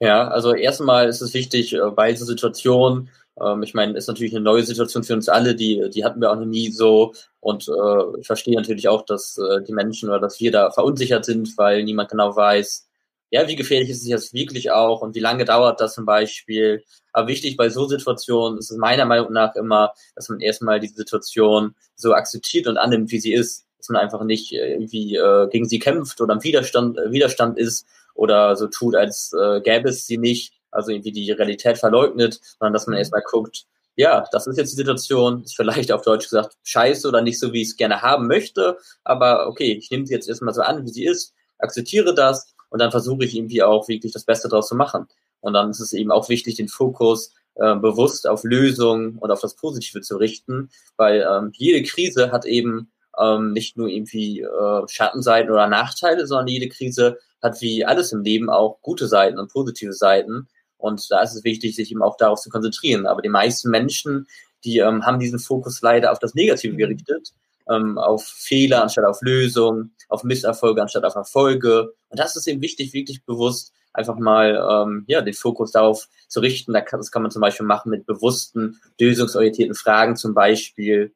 Ja, 0.00 0.28
also 0.28 0.54
erstmal 0.54 1.08
ist 1.08 1.22
es 1.22 1.32
wichtig, 1.32 1.72
äh, 1.74 1.90
bei 1.90 2.10
dieser 2.10 2.26
Situation, 2.26 3.08
ähm, 3.40 3.62
ich 3.62 3.72
meine, 3.74 3.96
ist 3.96 4.08
natürlich 4.08 4.34
eine 4.34 4.44
neue 4.44 4.62
Situation 4.62 5.04
für 5.04 5.14
uns 5.14 5.28
alle, 5.28 5.54
die, 5.54 5.88
die 5.94 6.04
hatten 6.04 6.20
wir 6.20 6.30
auch 6.30 6.36
noch 6.36 6.44
nie 6.44 6.70
so. 6.70 7.14
Und 7.40 7.68
äh, 7.68 8.20
ich 8.20 8.26
verstehe 8.26 8.56
natürlich 8.56 8.88
auch, 8.88 9.04
dass 9.06 9.38
äh, 9.38 9.62
die 9.62 9.72
Menschen 9.72 10.08
oder 10.10 10.20
dass 10.20 10.40
wir 10.40 10.52
da 10.52 10.70
verunsichert 10.70 11.24
sind, 11.24 11.56
weil 11.56 11.82
niemand 11.84 12.10
genau 12.10 12.36
weiß, 12.36 12.85
ja, 13.30 13.48
wie 13.48 13.56
gefährlich 13.56 13.90
ist 13.90 14.02
es 14.02 14.08
jetzt 14.08 14.34
wirklich 14.34 14.70
auch 14.70 15.02
und 15.02 15.14
wie 15.14 15.20
lange 15.20 15.44
dauert 15.44 15.80
das 15.80 15.94
zum 15.94 16.06
Beispiel. 16.06 16.84
Aber 17.12 17.28
wichtig 17.28 17.56
bei 17.56 17.68
so 17.68 17.86
Situationen 17.86 18.58
ist 18.58 18.70
es 18.70 18.76
meiner 18.76 19.04
Meinung 19.04 19.32
nach 19.32 19.54
immer, 19.56 19.94
dass 20.14 20.28
man 20.28 20.40
erstmal 20.40 20.80
die 20.80 20.88
Situation 20.88 21.74
so 21.96 22.14
akzeptiert 22.14 22.66
und 22.66 22.76
annimmt, 22.76 23.10
wie 23.10 23.20
sie 23.20 23.32
ist. 23.32 23.66
Dass 23.78 23.88
man 23.88 24.02
einfach 24.02 24.24
nicht 24.24 24.52
äh, 24.52 24.72
irgendwie 24.72 25.16
äh, 25.16 25.48
gegen 25.48 25.68
sie 25.68 25.78
kämpft 25.78 26.20
oder 26.20 26.34
im 26.34 26.44
Widerstand, 26.44 26.98
äh, 26.98 27.10
Widerstand 27.10 27.58
ist 27.58 27.86
oder 28.14 28.56
so 28.56 28.68
tut, 28.68 28.94
als 28.94 29.32
äh, 29.32 29.60
gäbe 29.60 29.90
es 29.90 30.06
sie 30.06 30.18
nicht, 30.18 30.54
also 30.70 30.90
irgendwie 30.90 31.12
die 31.12 31.30
Realität 31.30 31.78
verleugnet, 31.78 32.40
sondern 32.58 32.72
dass 32.72 32.86
man 32.86 32.94
mhm. 32.94 32.98
erstmal 32.98 33.22
guckt, 33.22 33.66
ja, 33.96 34.26
das 34.30 34.46
ist 34.46 34.58
jetzt 34.58 34.72
die 34.72 34.76
Situation, 34.76 35.42
ist 35.42 35.56
vielleicht 35.56 35.90
auf 35.90 36.02
Deutsch 36.02 36.28
gesagt 36.28 36.56
scheiße 36.64 37.08
oder 37.08 37.22
nicht 37.22 37.38
so, 37.38 37.52
wie 37.52 37.62
ich 37.62 37.68
es 37.68 37.76
gerne 37.76 38.02
haben 38.02 38.26
möchte, 38.26 38.76
aber 39.04 39.46
okay, 39.46 39.72
ich 39.72 39.90
nehme 39.90 40.06
sie 40.06 40.14
jetzt 40.14 40.28
erstmal 40.28 40.54
so 40.54 40.60
an, 40.62 40.84
wie 40.84 40.90
sie 40.90 41.06
ist, 41.06 41.34
akzeptiere 41.58 42.14
das 42.14 42.54
und 42.70 42.80
dann 42.80 42.90
versuche 42.90 43.24
ich 43.24 43.36
irgendwie 43.36 43.62
auch 43.62 43.88
wirklich 43.88 44.12
das 44.12 44.24
Beste 44.24 44.48
daraus 44.48 44.68
zu 44.68 44.74
machen. 44.74 45.06
Und 45.40 45.52
dann 45.52 45.70
ist 45.70 45.80
es 45.80 45.92
eben 45.92 46.10
auch 46.10 46.28
wichtig, 46.28 46.56
den 46.56 46.68
Fokus 46.68 47.32
äh, 47.54 47.74
bewusst 47.76 48.28
auf 48.28 48.44
Lösungen 48.44 49.16
und 49.18 49.30
auf 49.30 49.40
das 49.40 49.54
Positive 49.54 50.00
zu 50.00 50.16
richten, 50.16 50.70
weil 50.96 51.26
ähm, 51.30 51.52
jede 51.54 51.82
Krise 51.82 52.32
hat 52.32 52.44
eben 52.44 52.90
ähm, 53.18 53.52
nicht 53.52 53.76
nur 53.76 53.88
irgendwie 53.88 54.40
äh, 54.40 54.88
Schattenseiten 54.88 55.50
oder 55.50 55.66
Nachteile, 55.68 56.26
sondern 56.26 56.48
jede 56.48 56.68
Krise 56.68 57.18
hat 57.42 57.60
wie 57.60 57.84
alles 57.84 58.12
im 58.12 58.22
Leben 58.22 58.50
auch 58.50 58.80
gute 58.82 59.08
Seiten 59.08 59.38
und 59.38 59.52
positive 59.52 59.92
Seiten. 59.92 60.48
Und 60.78 61.10
da 61.10 61.22
ist 61.22 61.34
es 61.34 61.44
wichtig, 61.44 61.76
sich 61.76 61.90
eben 61.90 62.02
auch 62.02 62.16
darauf 62.16 62.40
zu 62.40 62.50
konzentrieren. 62.50 63.06
Aber 63.06 63.22
die 63.22 63.28
meisten 63.28 63.70
Menschen, 63.70 64.26
die 64.64 64.78
ähm, 64.78 65.06
haben 65.06 65.18
diesen 65.18 65.38
Fokus 65.38 65.80
leider 65.80 66.12
auf 66.12 66.18
das 66.18 66.34
Negative 66.34 66.74
mhm. 66.74 66.78
gerichtet 66.78 67.32
ähm, 67.70 67.98
auf 67.98 68.24
Fehler 68.24 68.82
anstatt 68.82 69.04
auf 69.04 69.20
Lösungen, 69.22 69.94
auf 70.08 70.24
Misserfolge 70.24 70.82
anstatt 70.82 71.04
auf 71.04 71.14
Erfolge. 71.14 71.94
Und 72.08 72.18
das 72.18 72.36
ist 72.36 72.46
eben 72.46 72.62
wichtig, 72.62 72.92
wirklich 72.92 73.24
bewusst 73.24 73.72
einfach 73.92 74.16
mal 74.18 74.56
ähm, 74.70 75.04
ja, 75.06 75.22
den 75.22 75.34
Fokus 75.34 75.72
darauf 75.72 76.08
zu 76.28 76.40
richten. 76.40 76.72
Das 76.72 77.10
kann 77.10 77.22
man 77.22 77.30
zum 77.30 77.40
Beispiel 77.40 77.66
machen 77.66 77.90
mit 77.90 78.06
bewussten, 78.06 78.80
lösungsorientierten 79.00 79.74
Fragen 79.74 80.16
zum 80.16 80.34
Beispiel. 80.34 81.14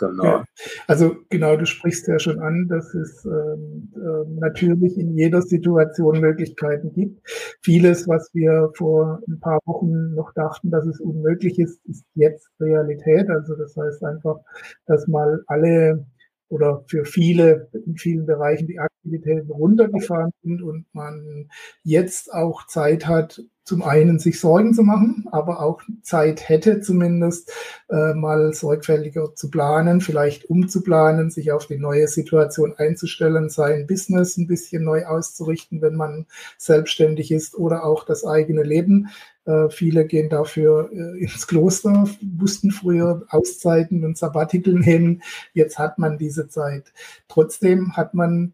Genau. 0.00 0.24
Ja, 0.24 0.44
also 0.86 1.14
genau, 1.28 1.56
du 1.56 1.66
sprichst 1.66 2.08
ja 2.08 2.18
schon 2.18 2.40
an, 2.40 2.68
dass 2.68 2.94
es 2.94 3.22
ähm, 3.26 3.92
äh, 3.94 4.30
natürlich 4.40 4.96
in 4.96 5.14
jeder 5.14 5.42
Situation 5.42 6.20
Möglichkeiten 6.20 6.94
gibt. 6.94 7.20
Vieles, 7.60 8.08
was 8.08 8.30
wir 8.32 8.70
vor 8.76 9.20
ein 9.28 9.38
paar 9.40 9.58
Wochen 9.66 10.14
noch 10.14 10.32
dachten, 10.32 10.70
dass 10.70 10.86
es 10.86 11.00
unmöglich 11.00 11.58
ist, 11.58 11.84
ist 11.84 12.06
jetzt 12.14 12.48
Realität. 12.58 13.28
Also 13.28 13.54
das 13.56 13.76
heißt 13.76 14.02
einfach, 14.02 14.38
dass 14.86 15.06
mal 15.06 15.42
alle 15.46 16.06
oder 16.48 16.82
für 16.88 17.04
viele 17.04 17.68
in 17.86 17.96
vielen 17.96 18.24
Bereichen 18.24 18.66
die 18.66 18.78
Aktivitäten 18.78 19.50
runtergefahren 19.50 20.32
sind 20.42 20.62
und 20.62 20.86
man 20.94 21.48
jetzt 21.84 22.32
auch 22.32 22.66
Zeit 22.66 23.06
hat, 23.06 23.42
zum 23.70 23.84
einen 23.84 24.18
sich 24.18 24.40
Sorgen 24.40 24.74
zu 24.74 24.82
machen, 24.82 25.26
aber 25.30 25.62
auch 25.62 25.80
Zeit 26.02 26.48
hätte 26.48 26.80
zumindest 26.80 27.52
äh, 27.88 28.14
mal 28.14 28.52
sorgfältiger 28.52 29.36
zu 29.36 29.48
planen, 29.48 30.00
vielleicht 30.00 30.50
umzuplanen, 30.50 31.30
sich 31.30 31.52
auf 31.52 31.68
die 31.68 31.78
neue 31.78 32.08
Situation 32.08 32.74
einzustellen, 32.76 33.48
sein 33.48 33.86
Business 33.86 34.36
ein 34.36 34.48
bisschen 34.48 34.82
neu 34.82 35.06
auszurichten, 35.06 35.82
wenn 35.82 35.94
man 35.94 36.26
selbstständig 36.58 37.30
ist 37.30 37.54
oder 37.54 37.84
auch 37.84 38.04
das 38.04 38.26
eigene 38.26 38.64
Leben. 38.64 39.06
Äh, 39.44 39.68
viele 39.70 40.04
gehen 40.04 40.30
dafür 40.30 40.90
äh, 40.92 41.22
ins 41.22 41.46
Kloster, 41.46 42.08
mussten 42.20 42.72
früher 42.72 43.24
Auszeiten 43.28 44.04
und 44.04 44.18
Sabbatikel 44.18 44.74
nehmen. 44.80 45.22
Jetzt 45.52 45.78
hat 45.78 45.96
man 45.96 46.18
diese 46.18 46.48
Zeit. 46.48 46.92
Trotzdem 47.28 47.96
hat 47.96 48.14
man 48.14 48.52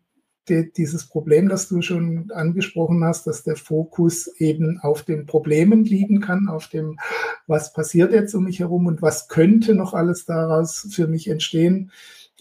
die, 0.49 0.73
dieses 0.73 1.07
Problem, 1.07 1.49
das 1.49 1.69
du 1.69 1.83
schon 1.83 2.31
angesprochen 2.33 3.05
hast, 3.05 3.27
dass 3.27 3.43
der 3.43 3.57
Fokus 3.57 4.29
eben 4.39 4.79
auf 4.81 5.03
den 5.03 5.27
Problemen 5.27 5.85
liegen 5.85 6.21
kann, 6.21 6.49
auf 6.49 6.69
dem, 6.69 6.99
was 7.47 7.73
passiert 7.73 8.13
jetzt 8.13 8.35
um 8.35 8.45
mich 8.45 8.61
herum 8.61 8.87
und 8.87 9.03
was 9.03 9.29
könnte 9.29 9.75
noch 9.75 9.95
alles 9.95 10.25
daraus 10.25 10.89
für 10.91 11.07
mich 11.07 11.29
entstehen. 11.29 11.91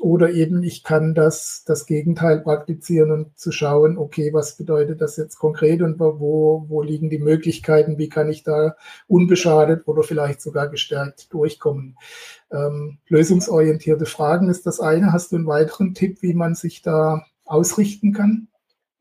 Oder 0.02 0.32
eben 0.32 0.62
ich 0.62 0.84
kann 0.84 1.14
das, 1.14 1.64
das 1.66 1.86
Gegenteil 1.86 2.42
praktizieren 2.42 3.12
und 3.12 3.40
zu 3.40 3.54
schauen, 3.54 3.98
okay, 3.98 4.34
was 4.34 4.58
bedeutet 4.58 5.00
das 5.00 5.16
jetzt 5.16 5.38
konkret 5.38 5.82
und 5.82 5.98
wo, 6.00 6.66
wo 6.68 6.82
liegen 6.82 7.10
die 7.10 7.18
Möglichkeiten, 7.20 7.98
wie 7.98 8.10
kann 8.10 8.30
ich 8.30 8.44
da 8.44 8.76
unbeschadet 9.08 9.88
oder 9.88 10.04
vielleicht 10.04 10.42
sogar 10.42 10.68
gestärkt 10.68 11.34
durchkommen. 11.34 11.98
Ähm, 12.52 12.98
lösungsorientierte 13.08 14.06
Fragen 14.06 14.50
ist 14.50 14.66
das 14.66 14.82
eine. 14.82 15.14
Hast 15.14 15.32
du 15.32 15.38
einen 15.38 15.48
weiteren 15.48 15.94
Tipp, 15.94 16.22
wie 16.22 16.34
man 16.34 16.56
sich 16.56 16.82
da 16.82 17.26
ausrichten 17.46 18.14
kann? 18.14 18.48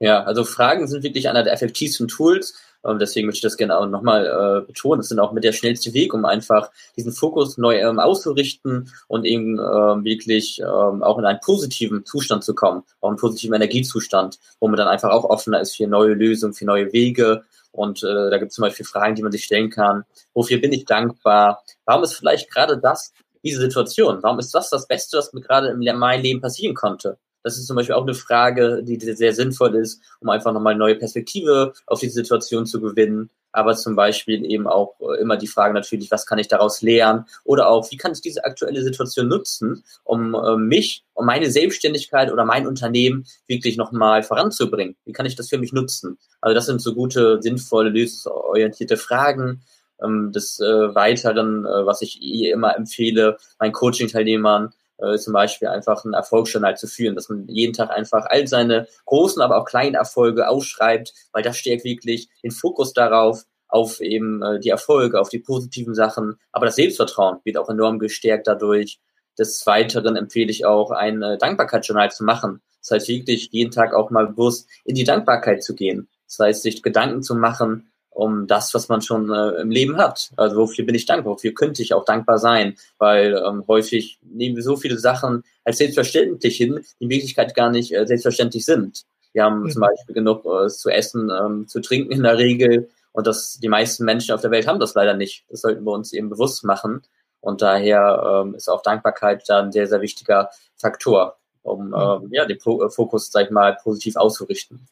Ja, 0.01 0.23
also 0.25 0.45
Fragen 0.45 0.87
sind 0.87 1.03
wirklich 1.03 1.29
einer 1.29 1.43
der 1.43 1.53
effektivsten 1.53 2.09
Tools. 2.09 2.55
Und 2.85 3.01
deswegen 3.01 3.27
möchte 3.27 3.39
ich 3.39 3.43
das 3.43 3.57
gerne 3.57 3.79
auch 3.79 3.87
nochmal 3.87 4.27
äh, 4.27 4.67
betonen. 4.67 5.01
Das 5.01 5.09
sind 5.09 5.19
auch 5.19 5.33
mit 5.33 5.43
der 5.43 5.53
schnellste 5.53 5.95
Weg, 5.95 6.13
um 6.13 6.27
einfach 6.27 6.71
diesen 6.97 7.13
Fokus 7.13 7.57
neu 7.57 7.79
ähm, 7.79 7.99
auszurichten 7.99 8.91
und 9.09 9.25
eben 9.25 9.59
ähm, 9.59 10.05
wirklich 10.05 10.61
ähm, 10.61 11.03
auch 11.03 11.19
in 11.19 11.25
einen 11.25 11.41
positiven 11.41 12.05
Zustand 12.05 12.45
zu 12.45 12.55
kommen, 12.55 12.83
auch 13.01 13.09
einen 13.09 13.17
positiven 13.17 13.55
Energiezustand, 13.55 14.39
wo 14.61 14.69
man 14.69 14.77
dann 14.77 14.89
einfach 14.89 15.09
auch 15.11 15.25
offener 15.25 15.61
ist 15.61 15.77
für 15.77 15.87
neue 15.87 16.13
Lösungen, 16.13 16.53
für 16.53 16.67
neue 16.67 16.93
Wege. 16.93 17.45
Und 17.73 18.03
äh, 18.03 18.31
da 18.31 18.37
gibt 18.37 18.51
es 18.51 18.57
zum 18.57 18.63
Beispiel 18.63 18.85
Fragen, 18.85 19.15
die 19.15 19.23
man 19.23 19.33
sich 19.33 19.45
stellen 19.45 19.71
kann. 19.71 20.05
Wofür 20.35 20.59
bin 20.59 20.75
ich 20.75 20.85
dankbar? 20.85 21.65
Warum 21.87 22.05
ist 22.05 22.13
vielleicht 22.13 22.51
gerade 22.51 22.77
das, 22.77 23.15
diese 23.43 23.63
Situation? 23.63 24.23
Warum 24.23 24.39
ist 24.39 24.55
das 24.55 24.69
das 24.69 24.87
Beste, 24.87 25.17
was 25.17 25.33
mir 25.33 25.41
gerade 25.41 25.69
in 25.69 25.99
meinem 25.99 26.23
Leben 26.23 26.43
passieren 26.43 26.75
konnte? 26.75 27.17
Das 27.45 27.59
ist 27.59 27.67
zum 27.67 27.77
Beispiel 27.77 27.95
auch 27.95 28.05
eine 28.05 28.15
Frage, 28.15 28.83
die 28.83 28.99
sehr 28.99 29.35
sinnvoll 29.35 29.75
ist, 29.77 30.01
um 30.21 30.31
einfach 30.31 30.53
nochmal 30.53 30.75
neue 30.75 30.97
Perspektive 30.97 31.75
auf 31.87 32.01
die 32.01 32.09
Situation 32.09 32.65
zu 32.65 32.81
gewinnen. 32.81 33.29
Aber 33.53 33.77
zum 33.77 33.95
Beispiel 33.95 34.51
eben 34.51 34.67
auch 34.67 34.97
äh, 35.01 35.21
immer 35.21 35.37
die 35.37 35.47
Frage 35.47 35.75
natürlich, 35.75 36.11
was 36.11 36.27
kann 36.27 36.39
ich 36.39 36.49
daraus 36.49 36.81
lernen? 36.81 37.27
Oder 37.45 37.69
auch, 37.69 37.89
wie 37.93 37.99
kann 37.99 38.13
ich 38.13 38.23
diese 38.23 38.45
aktuelle 38.45 38.83
Situation 38.83 39.29
nutzen, 39.29 39.85
um 40.03 40.35
äh, 40.35 40.57
mich, 40.57 41.05
um 41.13 41.27
meine 41.27 41.51
Selbstständigkeit 41.51 42.33
oder 42.33 42.47
mein 42.47 42.67
Unternehmen 42.67 43.27
wirklich 43.47 43.77
nochmal 43.77 44.23
voranzubringen? 44.23 44.97
Wie 45.05 45.13
kann 45.13 45.27
ich 45.27 45.37
das 45.37 45.51
für 45.51 45.59
mich 45.59 45.73
nutzen? 45.73 46.19
Also 46.41 46.55
das 46.55 46.67
sind 46.67 46.81
so 46.81 46.95
gute, 46.95 47.41
sinnvolle, 47.43 47.91
lösungsorientierte 47.91 48.97
Fragen. 48.97 49.63
Ähm, 50.03 50.33
das 50.33 50.59
äh, 50.61 50.95
Weiteren, 50.95 51.65
was 51.65 52.01
ich 52.01 52.23
eh 52.23 52.51
immer 52.51 52.75
empfehle, 52.75 53.37
meinen 53.61 53.73
Coaching-Teilnehmern, 53.73 54.73
äh, 54.99 55.17
zum 55.17 55.33
Beispiel 55.33 55.69
einfach 55.69 56.05
einen 56.05 56.15
Erfolgsjournal 56.15 56.77
zu 56.77 56.87
führen, 56.87 57.15
dass 57.15 57.29
man 57.29 57.47
jeden 57.49 57.73
Tag 57.73 57.91
einfach 57.91 58.27
all 58.27 58.47
seine 58.47 58.87
großen, 59.07 59.43
aber 59.43 59.59
auch 59.59 59.65
kleinen 59.65 59.95
Erfolge 59.95 60.49
aufschreibt, 60.49 61.13
weil 61.33 61.43
das 61.43 61.57
stärkt 61.57 61.85
wirklich 61.85 62.29
den 62.43 62.51
Fokus 62.51 62.93
darauf, 62.93 63.45
auf 63.69 64.01
eben 64.01 64.43
äh, 64.43 64.61
die 64.61 64.69
Erfolge, 64.69 65.21
auf 65.21 65.29
die 65.29 65.41
positiven 65.41 65.95
Sachen. 65.95 66.37
Aber 66.53 66.67
das 66.67 66.77
Selbstvertrauen 66.77 67.39
wird 67.45 67.57
auch 67.57 67.69
enorm 67.69 67.99
gestärkt 67.99 68.47
dadurch. 68.47 69.01
Des 69.37 69.67
Weiteren 69.67 70.15
empfehle 70.15 70.51
ich 70.51 70.65
auch, 70.65 70.93
ein 70.93 71.23
äh, 71.23 71.39
Dankbarkeitsjournal 71.39 72.13
zu 72.13 72.23
machen. 72.23 72.63
Das 72.81 72.93
heißt 72.93 73.09
wirklich 73.09 73.49
jeden 73.51 73.73
Tag 73.73 73.93
auch 73.95 74.11
mal 74.11 74.29
bewusst 74.29 74.69
in 74.85 74.95
die 74.95 75.05
Dankbarkeit 75.05 75.65
zu 75.65 75.75
gehen. 75.75 76.09
Das 76.29 76.39
heißt, 76.39 76.63
sich 76.63 76.83
Gedanken 76.83 77.23
zu 77.23 77.35
machen, 77.35 77.91
um 78.15 78.47
das, 78.47 78.73
was 78.75 78.89
man 78.89 79.03
schon 79.03 79.31
äh, 79.31 79.61
im 79.61 79.71
Leben 79.71 79.99
hat. 79.99 80.31
Also 80.37 80.57
wofür 80.57 80.87
bin 80.87 80.95
ich 80.95 81.05
dankbar? 81.05 81.35
Wofür 81.35 81.53
könnte 81.53 81.83
ich 81.83 81.93
auch 81.95 82.05
dankbar 82.05 82.39
sein? 82.39 82.77
Weil 82.99 83.35
ähm, 83.37 83.65
häufig 83.67 84.19
nehmen 84.23 84.57
wir 84.57 84.63
so 84.63 84.77
viele 84.77 84.99
Sachen 84.99 85.43
als 85.65 85.79
selbstverständlich 85.79 86.57
hin, 86.57 86.81
die 87.01 87.05
in 87.05 87.11
Wirklichkeit 87.11 87.55
gar 87.55 87.71
nicht 87.71 87.93
äh, 87.93 88.07
selbstverständlich 88.07 88.65
sind. 88.65 89.05
Wir 89.33 89.45
haben 89.45 89.65
mhm. 89.65 89.71
zum 89.71 89.81
Beispiel 89.81 90.15
genug 90.15 90.47
äh, 90.47 90.69
zu 90.69 90.91
essen, 90.91 91.31
ähm, 91.31 91.67
zu 91.67 91.81
trinken 91.81 92.13
in 92.13 92.23
der 92.23 92.39
Regel. 92.39 92.89
Und 93.13 93.27
das, 93.27 93.59
die 93.61 93.69
meisten 93.69 94.05
Menschen 94.05 94.33
auf 94.33 94.41
der 94.41 94.53
Welt 94.53 94.69
haben 94.69 94.81
das 94.81 94.95
leider 94.95 95.15
nicht. 95.15 95.45
Das 95.49 95.61
sollten 95.61 95.85
wir 95.85 95.93
uns 95.93 96.13
eben 96.13 96.31
bewusst 96.31 96.65
machen. 96.65 97.03
Und 97.41 97.63
daher 97.63 98.45
ähm, 98.45 98.55
ist 98.55 98.69
auch 98.69 98.83
Dankbarkeit 98.83 99.43
da 99.49 99.61
ein 99.61 99.73
sehr, 99.73 99.89
sehr 99.89 100.01
wichtiger 100.01 100.51
Faktor, 100.77 101.37
um 101.63 101.89
mhm. 101.89 101.95
ähm, 101.95 102.29
ja, 102.31 102.47
den 102.47 102.61
Fokus, 102.61 103.31
sag 103.33 103.47
ich 103.47 103.51
mal, 103.51 103.77
positiv 103.83 104.17
auszurichten. 104.17 104.87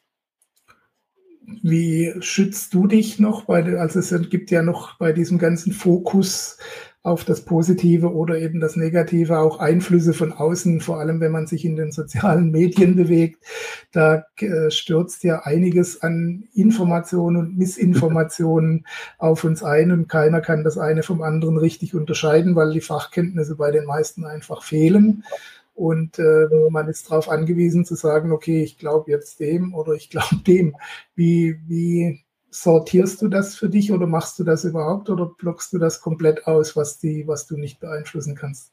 Wie 1.45 2.13
schützt 2.19 2.73
du 2.73 2.87
dich 2.87 3.19
noch? 3.19 3.45
Bei, 3.45 3.77
also 3.77 3.99
es 3.99 4.29
gibt 4.29 4.51
ja 4.51 4.61
noch 4.61 4.97
bei 4.97 5.11
diesem 5.11 5.37
ganzen 5.37 5.73
Fokus 5.73 6.57
auf 7.03 7.25
das 7.25 7.41
Positive 7.41 8.13
oder 8.13 8.39
eben 8.39 8.61
das 8.61 8.77
Negative 8.77 9.37
auch 9.37 9.59
Einflüsse 9.59 10.13
von 10.13 10.31
außen, 10.31 10.79
vor 10.79 10.99
allem 10.99 11.19
wenn 11.19 11.33
man 11.33 11.47
sich 11.47 11.65
in 11.65 11.75
den 11.75 11.91
sozialen 11.91 12.49
Medien 12.49 12.95
bewegt. 12.95 13.43
Da 13.91 14.23
äh, 14.37 14.71
stürzt 14.71 15.25
ja 15.25 15.41
einiges 15.41 16.01
an 16.01 16.45
Informationen 16.53 17.35
und 17.35 17.57
Missinformationen 17.57 18.85
auf 19.17 19.43
uns 19.43 19.63
ein 19.63 19.91
und 19.91 20.07
keiner 20.07 20.39
kann 20.39 20.63
das 20.63 20.77
eine 20.77 21.03
vom 21.03 21.21
anderen 21.21 21.57
richtig 21.57 21.93
unterscheiden, 21.93 22.55
weil 22.55 22.71
die 22.71 22.81
Fachkenntnisse 22.81 23.57
bei 23.57 23.71
den 23.71 23.83
meisten 23.83 24.25
einfach 24.25 24.63
fehlen. 24.63 25.25
Und 25.73 26.19
äh, 26.19 26.47
man 26.69 26.87
ist 26.87 27.09
darauf 27.09 27.29
angewiesen 27.29 27.83
zu 27.85 27.95
sagen, 27.95 28.31
okay, 28.31 28.63
ich 28.63 28.77
glaube 28.77 29.11
jetzt 29.11 29.39
dem 29.39 29.73
oder 29.73 29.93
ich 29.93 30.09
glaube 30.09 30.35
dem. 30.47 30.75
Wie, 31.15 31.59
wie 31.67 32.23
sortierst 32.51 33.21
du 33.21 33.27
das 33.27 33.55
für 33.55 33.69
dich 33.69 33.91
oder 33.91 34.05
machst 34.05 34.37
du 34.37 34.43
das 34.43 34.63
überhaupt 34.63 35.09
oder 35.09 35.25
blockst 35.25 35.73
du 35.73 35.79
das 35.79 36.01
komplett 36.01 36.45
aus, 36.45 36.75
was, 36.75 36.99
die, 36.99 37.27
was 37.27 37.47
du 37.47 37.57
nicht 37.57 37.79
beeinflussen 37.79 38.35
kannst? 38.35 38.71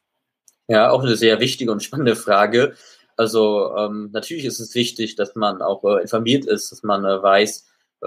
Ja, 0.68 0.90
auch 0.90 1.02
eine 1.02 1.16
sehr 1.16 1.40
wichtige 1.40 1.72
und 1.72 1.82
spannende 1.82 2.14
Frage. 2.14 2.74
Also 3.16 3.74
ähm, 3.76 4.10
natürlich 4.12 4.44
ist 4.44 4.60
es 4.60 4.74
wichtig, 4.74 5.16
dass 5.16 5.34
man 5.34 5.62
auch 5.62 5.82
äh, 5.84 6.02
informiert 6.02 6.44
ist, 6.44 6.70
dass 6.70 6.82
man 6.82 7.04
äh, 7.04 7.22
weiß, 7.22 7.66
äh, 8.02 8.06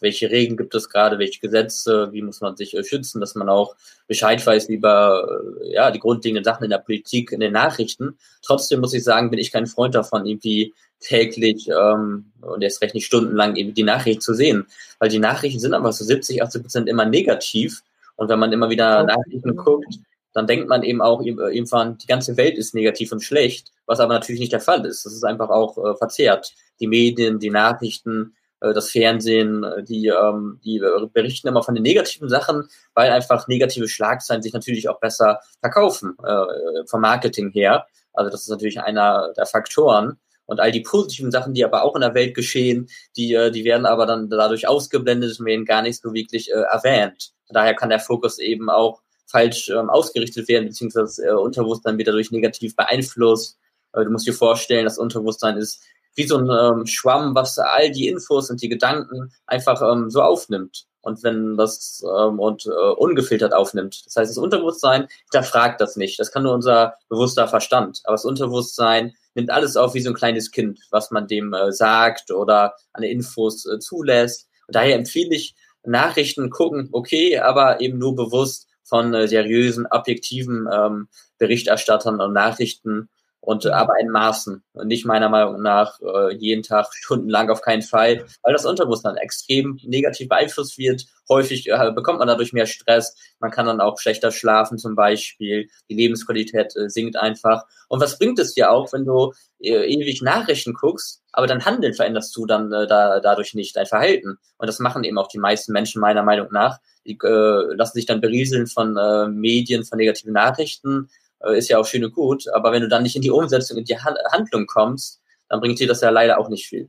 welche 0.00 0.30
Regeln 0.30 0.56
gibt 0.56 0.74
es 0.74 0.88
gerade, 0.88 1.18
welche 1.18 1.40
Gesetze, 1.40 2.08
wie 2.12 2.22
muss 2.22 2.40
man 2.40 2.56
sich 2.56 2.76
äh, 2.76 2.84
schützen, 2.84 3.20
dass 3.20 3.34
man 3.34 3.48
auch 3.48 3.74
Bescheid 4.06 4.44
weiß 4.44 4.68
über 4.68 5.26
äh, 5.62 5.74
ja, 5.74 5.90
die 5.90 5.98
grundlegenden 5.98 6.44
Sachen 6.44 6.64
in 6.64 6.70
der 6.70 6.78
Politik, 6.78 7.32
in 7.32 7.40
den 7.40 7.52
Nachrichten. 7.52 8.18
Trotzdem 8.42 8.80
muss 8.80 8.94
ich 8.94 9.04
sagen, 9.04 9.30
bin 9.30 9.38
ich 9.38 9.52
kein 9.52 9.66
Freund 9.66 9.94
davon, 9.94 10.26
irgendwie 10.26 10.74
täglich 11.00 11.68
ähm, 11.68 12.26
und 12.42 12.62
erst 12.62 12.82
recht 12.82 12.94
nicht 12.94 13.06
stundenlang 13.06 13.56
eben 13.56 13.72
die 13.72 13.82
Nachricht 13.82 14.22
zu 14.22 14.34
sehen. 14.34 14.66
Weil 14.98 15.08
die 15.08 15.18
Nachrichten 15.18 15.60
sind 15.60 15.72
einfach 15.72 15.92
so 15.92 16.04
70, 16.04 16.42
80 16.42 16.62
Prozent 16.62 16.88
immer 16.88 17.06
negativ. 17.06 17.82
Und 18.16 18.28
wenn 18.28 18.38
man 18.38 18.52
immer 18.52 18.68
wieder 18.68 19.02
Nachrichten 19.04 19.56
guckt, 19.56 19.98
dann 20.32 20.46
denkt 20.46 20.68
man 20.68 20.82
eben 20.82 21.00
auch 21.00 21.22
irgendwann, 21.22 21.98
die 21.98 22.06
ganze 22.06 22.36
Welt 22.36 22.56
ist 22.56 22.74
negativ 22.74 23.10
und 23.10 23.22
schlecht, 23.22 23.72
was 23.86 23.98
aber 23.98 24.14
natürlich 24.14 24.40
nicht 24.40 24.52
der 24.52 24.60
Fall 24.60 24.84
ist. 24.84 25.04
Das 25.04 25.12
ist 25.12 25.24
einfach 25.24 25.48
auch 25.48 25.76
äh, 25.78 25.96
verzerrt. 25.96 26.52
Die 26.78 26.86
Medien, 26.86 27.38
die 27.40 27.50
Nachrichten, 27.50 28.34
äh, 28.34 28.39
das 28.60 28.90
Fernsehen, 28.90 29.64
äh, 29.64 29.82
die, 29.82 30.08
ähm, 30.08 30.60
die 30.64 30.80
berichten 31.12 31.48
immer 31.48 31.62
von 31.62 31.74
den 31.74 31.82
negativen 31.82 32.28
Sachen, 32.28 32.68
weil 32.94 33.10
einfach 33.10 33.48
negative 33.48 33.88
Schlagzeilen 33.88 34.42
sich 34.42 34.52
natürlich 34.52 34.88
auch 34.88 35.00
besser 35.00 35.40
verkaufen, 35.60 36.16
äh, 36.24 36.86
vom 36.86 37.00
Marketing 37.00 37.50
her. 37.50 37.86
Also 38.12 38.30
das 38.30 38.42
ist 38.42 38.48
natürlich 38.48 38.80
einer 38.80 39.32
der 39.36 39.46
Faktoren. 39.46 40.18
Und 40.46 40.58
all 40.58 40.72
die 40.72 40.80
positiven 40.80 41.30
Sachen, 41.30 41.54
die 41.54 41.64
aber 41.64 41.84
auch 41.84 41.94
in 41.94 42.00
der 42.00 42.14
Welt 42.14 42.34
geschehen, 42.34 42.88
die, 43.16 43.34
äh, 43.34 43.52
die 43.52 43.64
werden 43.64 43.86
aber 43.86 44.04
dann 44.04 44.28
dadurch 44.28 44.66
ausgeblendet 44.66 45.38
und 45.38 45.46
werden 45.46 45.64
gar 45.64 45.82
nicht 45.82 46.02
so 46.02 46.12
wirklich 46.12 46.50
äh, 46.50 46.54
erwähnt. 46.54 47.30
Daher 47.48 47.74
kann 47.74 47.88
der 47.88 48.00
Fokus 48.00 48.38
eben 48.38 48.68
auch 48.68 49.00
falsch 49.26 49.68
ähm, 49.68 49.88
ausgerichtet 49.88 50.48
werden, 50.48 50.66
beziehungsweise 50.66 51.24
äh, 51.24 51.32
Unterbewusstsein 51.32 51.96
wird 51.98 52.08
dadurch 52.08 52.32
negativ 52.32 52.74
beeinflusst. 52.74 53.58
Äh, 53.92 54.04
du 54.04 54.10
musst 54.10 54.26
dir 54.26 54.34
vorstellen, 54.34 54.84
das 54.84 54.98
Unterbewusstsein 54.98 55.56
ist 55.56 55.84
wie 56.14 56.26
so 56.26 56.38
ein 56.38 56.50
ähm, 56.50 56.86
Schwamm, 56.86 57.34
was 57.34 57.58
all 57.58 57.90
die 57.90 58.08
Infos 58.08 58.50
und 58.50 58.62
die 58.62 58.68
Gedanken 58.68 59.32
einfach 59.46 59.80
ähm, 59.82 60.10
so 60.10 60.22
aufnimmt. 60.22 60.86
Und 61.02 61.22
wenn 61.22 61.56
das 61.56 62.02
ähm, 62.04 62.38
und 62.38 62.66
äh, 62.66 62.92
ungefiltert 62.96 63.54
aufnimmt. 63.54 64.02
Das 64.04 64.16
heißt, 64.16 64.30
das 64.30 64.38
Unterbewusstsein 64.38 65.08
hinterfragt 65.30 65.80
das 65.80 65.96
nicht. 65.96 66.20
Das 66.20 66.30
kann 66.30 66.42
nur 66.42 66.52
unser 66.52 66.94
bewusster 67.08 67.48
Verstand. 67.48 68.00
Aber 68.04 68.14
das 68.14 68.26
Unterbewusstsein 68.26 69.14
nimmt 69.34 69.50
alles 69.50 69.76
auf 69.76 69.94
wie 69.94 70.00
so 70.00 70.10
ein 70.10 70.14
kleines 70.14 70.50
Kind, 70.50 70.78
was 70.90 71.10
man 71.10 71.26
dem 71.26 71.54
äh, 71.54 71.72
sagt 71.72 72.30
oder 72.30 72.74
an 72.92 73.02
Infos 73.02 73.64
äh, 73.66 73.78
zulässt. 73.78 74.48
Und 74.66 74.76
daher 74.76 74.96
empfehle 74.96 75.34
ich 75.34 75.54
Nachrichten 75.84 76.50
gucken, 76.50 76.90
okay, 76.92 77.38
aber 77.38 77.80
eben 77.80 77.98
nur 77.98 78.14
bewusst 78.14 78.68
von 78.84 79.14
äh, 79.14 79.28
seriösen, 79.28 79.86
objektiven 79.90 80.68
ähm, 80.70 81.08
Berichterstattern 81.38 82.20
und 82.20 82.32
Nachrichten 82.32 83.08
und 83.40 83.64
äh, 83.64 83.70
aber 83.70 83.98
in 84.00 84.10
Maßen 84.10 84.62
und 84.72 84.88
nicht 84.88 85.06
meiner 85.06 85.28
Meinung 85.28 85.62
nach 85.62 85.98
äh, 86.00 86.34
jeden 86.34 86.62
Tag 86.62 86.86
stundenlang 86.92 87.50
auf 87.50 87.62
keinen 87.62 87.82
Fall, 87.82 88.26
weil 88.42 88.52
das 88.52 88.66
Unterbewusstsein 88.66 89.16
extrem 89.16 89.78
negativ 89.84 90.28
beeinflusst 90.28 90.78
wird. 90.78 91.06
Häufig 91.28 91.68
äh, 91.68 91.92
bekommt 91.92 92.18
man 92.18 92.28
dadurch 92.28 92.52
mehr 92.52 92.66
Stress, 92.66 93.16
man 93.38 93.50
kann 93.50 93.66
dann 93.66 93.80
auch 93.80 93.98
schlechter 93.98 94.30
schlafen 94.30 94.78
zum 94.78 94.94
Beispiel, 94.94 95.68
die 95.88 95.94
Lebensqualität 95.94 96.76
äh, 96.76 96.88
sinkt 96.88 97.16
einfach. 97.16 97.64
Und 97.88 98.00
was 98.00 98.18
bringt 98.18 98.38
es 98.38 98.54
dir 98.54 98.70
auch, 98.70 98.92
wenn 98.92 99.04
du 99.04 99.32
äh, 99.60 99.92
ewig 99.92 100.22
Nachrichten 100.22 100.74
guckst, 100.74 101.22
aber 101.32 101.46
dein 101.46 101.64
Handeln 101.64 101.94
veränderst 101.94 102.36
du 102.36 102.46
dann 102.46 102.72
äh, 102.72 102.86
da, 102.86 103.20
dadurch 103.20 103.54
nicht, 103.54 103.76
dein 103.76 103.86
Verhalten. 103.86 104.38
Und 104.58 104.66
das 104.66 104.80
machen 104.80 105.04
eben 105.04 105.18
auch 105.18 105.28
die 105.28 105.38
meisten 105.38 105.72
Menschen 105.72 106.00
meiner 106.00 106.22
Meinung 106.22 106.48
nach. 106.50 106.78
Die 107.06 107.18
äh, 107.22 107.74
lassen 107.74 107.94
sich 107.94 108.06
dann 108.06 108.20
berieseln 108.20 108.66
von 108.66 108.96
äh, 108.96 109.28
Medien, 109.28 109.84
von 109.84 109.98
negativen 109.98 110.32
Nachrichten, 110.32 111.08
ist 111.54 111.68
ja 111.68 111.78
auch 111.78 111.86
schön 111.86 112.04
und 112.04 112.14
gut, 112.14 112.48
aber 112.52 112.72
wenn 112.72 112.82
du 112.82 112.88
dann 112.88 113.02
nicht 113.02 113.16
in 113.16 113.22
die 113.22 113.30
Umsetzung, 113.30 113.78
in 113.78 113.84
die 113.84 113.98
Handlung 113.98 114.66
kommst, 114.66 115.20
dann 115.48 115.60
bringt 115.60 115.78
dir 115.78 115.88
das 115.88 116.00
ja 116.00 116.10
leider 116.10 116.38
auch 116.38 116.48
nicht 116.48 116.66
viel. 116.66 116.88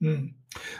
Hm. 0.00 0.34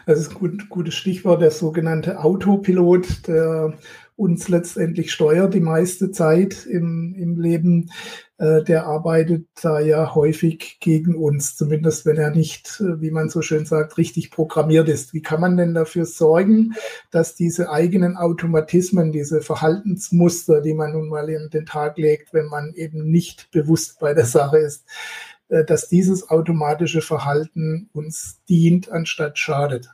Das 0.06 0.18
ist 0.18 0.30
ein 0.30 0.34
gut, 0.34 0.68
gutes 0.68 0.94
Stichwort, 0.94 1.40
der 1.40 1.50
sogenannte 1.50 2.20
Autopilot, 2.20 3.26
der 3.26 3.78
uns 4.22 4.48
letztendlich 4.48 5.12
steuert 5.12 5.52
die 5.52 5.60
meiste 5.60 6.12
Zeit 6.12 6.64
im, 6.64 7.14
im 7.18 7.40
Leben, 7.40 7.90
äh, 8.38 8.62
der 8.62 8.86
arbeitet 8.86 9.46
da 9.60 9.80
ja 9.80 10.14
häufig 10.14 10.78
gegen 10.80 11.16
uns, 11.16 11.56
zumindest 11.56 12.06
wenn 12.06 12.16
er 12.16 12.30
nicht, 12.30 12.80
äh, 12.80 13.00
wie 13.00 13.10
man 13.10 13.28
so 13.28 13.42
schön 13.42 13.66
sagt, 13.66 13.98
richtig 13.98 14.30
programmiert 14.30 14.88
ist. 14.88 15.12
Wie 15.12 15.22
kann 15.22 15.40
man 15.40 15.56
denn 15.56 15.74
dafür 15.74 16.06
sorgen, 16.06 16.74
dass 17.10 17.34
diese 17.34 17.70
eigenen 17.70 18.16
Automatismen, 18.16 19.10
diese 19.10 19.40
Verhaltensmuster, 19.40 20.60
die 20.60 20.74
man 20.74 20.92
nun 20.92 21.08
mal 21.08 21.28
in 21.28 21.50
den 21.50 21.66
Tag 21.66 21.98
legt, 21.98 22.32
wenn 22.32 22.46
man 22.46 22.72
eben 22.74 23.10
nicht 23.10 23.50
bewusst 23.50 23.98
bei 23.98 24.14
der 24.14 24.26
Sache 24.26 24.58
ist, 24.58 24.86
äh, 25.48 25.64
dass 25.64 25.88
dieses 25.88 26.30
automatische 26.30 27.02
Verhalten 27.02 27.90
uns 27.92 28.40
dient, 28.48 28.88
anstatt 28.88 29.36
schadet? 29.36 29.88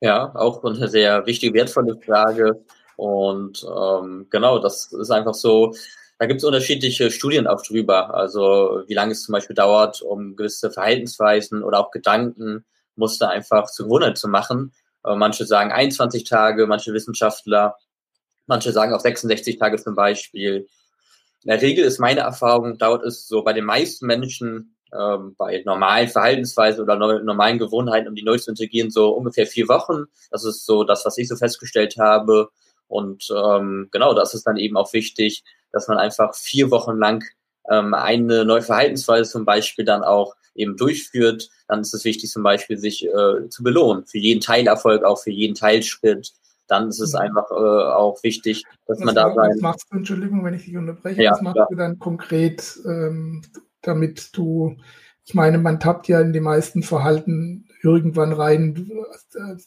Ja, 0.00 0.34
auch 0.34 0.64
eine 0.64 0.88
sehr 0.88 1.24
wichtige, 1.26 1.54
wertvolle 1.54 1.98
Frage. 1.98 2.64
Und 2.96 3.64
ähm, 3.64 4.26
genau, 4.30 4.58
das 4.58 4.92
ist 4.92 5.10
einfach 5.10 5.34
so, 5.34 5.74
da 6.18 6.26
gibt 6.26 6.38
es 6.38 6.44
unterschiedliche 6.44 7.10
Studien 7.10 7.46
auch 7.46 7.62
drüber. 7.62 8.14
Also 8.14 8.82
wie 8.86 8.94
lange 8.94 9.12
es 9.12 9.24
zum 9.24 9.32
Beispiel 9.32 9.56
dauert, 9.56 10.02
um 10.02 10.36
gewisse 10.36 10.70
Verhaltensweisen 10.70 11.62
oder 11.62 11.80
auch 11.80 11.90
Gedankenmuster 11.90 13.28
einfach 13.28 13.70
zur 13.70 13.86
Gewohnheit 13.86 14.18
zu 14.18 14.28
machen. 14.28 14.72
Äh, 15.04 15.16
manche 15.16 15.46
sagen 15.46 15.72
21 15.72 16.24
Tage, 16.24 16.66
manche 16.66 16.92
Wissenschaftler, 16.92 17.76
manche 18.46 18.72
sagen 18.72 18.94
auch 18.94 19.00
66 19.00 19.58
Tage 19.58 19.76
zum 19.76 19.94
Beispiel. 19.94 20.68
In 21.42 21.48
der 21.48 21.60
Regel 21.60 21.84
ist 21.84 21.98
meine 21.98 22.20
Erfahrung, 22.20 22.78
dauert 22.78 23.04
es 23.04 23.28
so 23.28 23.42
bei 23.42 23.52
den 23.52 23.64
meisten 23.64 24.06
Menschen 24.06 24.74
ähm, 24.94 25.34
bei 25.36 25.62
normalen 25.66 26.08
Verhaltensweisen 26.08 26.82
oder 26.82 26.96
normalen 26.96 27.58
Gewohnheiten, 27.58 28.08
um 28.08 28.14
die 28.14 28.22
neu 28.22 28.38
zu 28.38 28.50
integrieren, 28.50 28.90
so 28.90 29.10
ungefähr 29.10 29.46
vier 29.46 29.68
Wochen. 29.68 30.04
Das 30.30 30.44
ist 30.44 30.64
so 30.64 30.84
das, 30.84 31.04
was 31.04 31.18
ich 31.18 31.28
so 31.28 31.36
festgestellt 31.36 31.96
habe. 31.98 32.48
Und 32.88 33.26
ähm, 33.34 33.88
genau, 33.90 34.14
das 34.14 34.34
ist 34.34 34.46
dann 34.46 34.56
eben 34.56 34.76
auch 34.76 34.92
wichtig, 34.92 35.44
dass 35.72 35.88
man 35.88 35.98
einfach 35.98 36.34
vier 36.34 36.70
Wochen 36.70 36.96
lang 36.98 37.24
ähm, 37.70 37.94
eine 37.94 38.44
neue 38.44 38.62
Verhaltensweise 38.62 39.30
zum 39.30 39.44
Beispiel 39.44 39.84
dann 39.84 40.04
auch 40.04 40.34
eben 40.54 40.76
durchführt. 40.76 41.50
Dann 41.68 41.80
ist 41.80 41.94
es 41.94 42.04
wichtig, 42.04 42.30
zum 42.30 42.42
Beispiel 42.42 42.78
sich 42.78 43.04
äh, 43.06 43.48
zu 43.48 43.62
belohnen 43.62 44.06
für 44.06 44.18
jeden 44.18 44.40
Teilerfolg, 44.40 45.04
auch 45.04 45.20
für 45.20 45.30
jeden 45.30 45.54
Teilschritt. 45.54 46.32
Dann 46.66 46.88
ist 46.88 47.00
es 47.00 47.12
mhm. 47.12 47.20
einfach 47.20 47.50
äh, 47.50 47.54
auch 47.54 48.22
wichtig, 48.22 48.64
dass 48.86 48.98
was 48.98 49.04
man 49.04 49.14
da 49.14 49.34
sein. 49.34 49.50
Was 49.50 49.60
machst 49.60 49.86
du, 49.90 49.96
Entschuldigung, 49.98 50.44
wenn 50.44 50.54
ich 50.54 50.64
dich 50.64 50.76
unterbreche, 50.76 51.22
ja, 51.22 51.32
was 51.32 51.42
machst 51.42 51.56
ja. 51.56 51.66
du 51.68 51.76
dann 51.76 51.98
konkret, 51.98 52.78
ähm, 52.86 53.42
damit 53.82 54.36
du, 54.36 54.76
ich 55.26 55.34
meine, 55.34 55.58
man 55.58 55.80
tappt 55.80 56.08
ja 56.08 56.20
in 56.20 56.32
die 56.32 56.40
meisten 56.40 56.82
Verhalten 56.82 57.68
irgendwann 57.84 58.32
rein, 58.32 58.90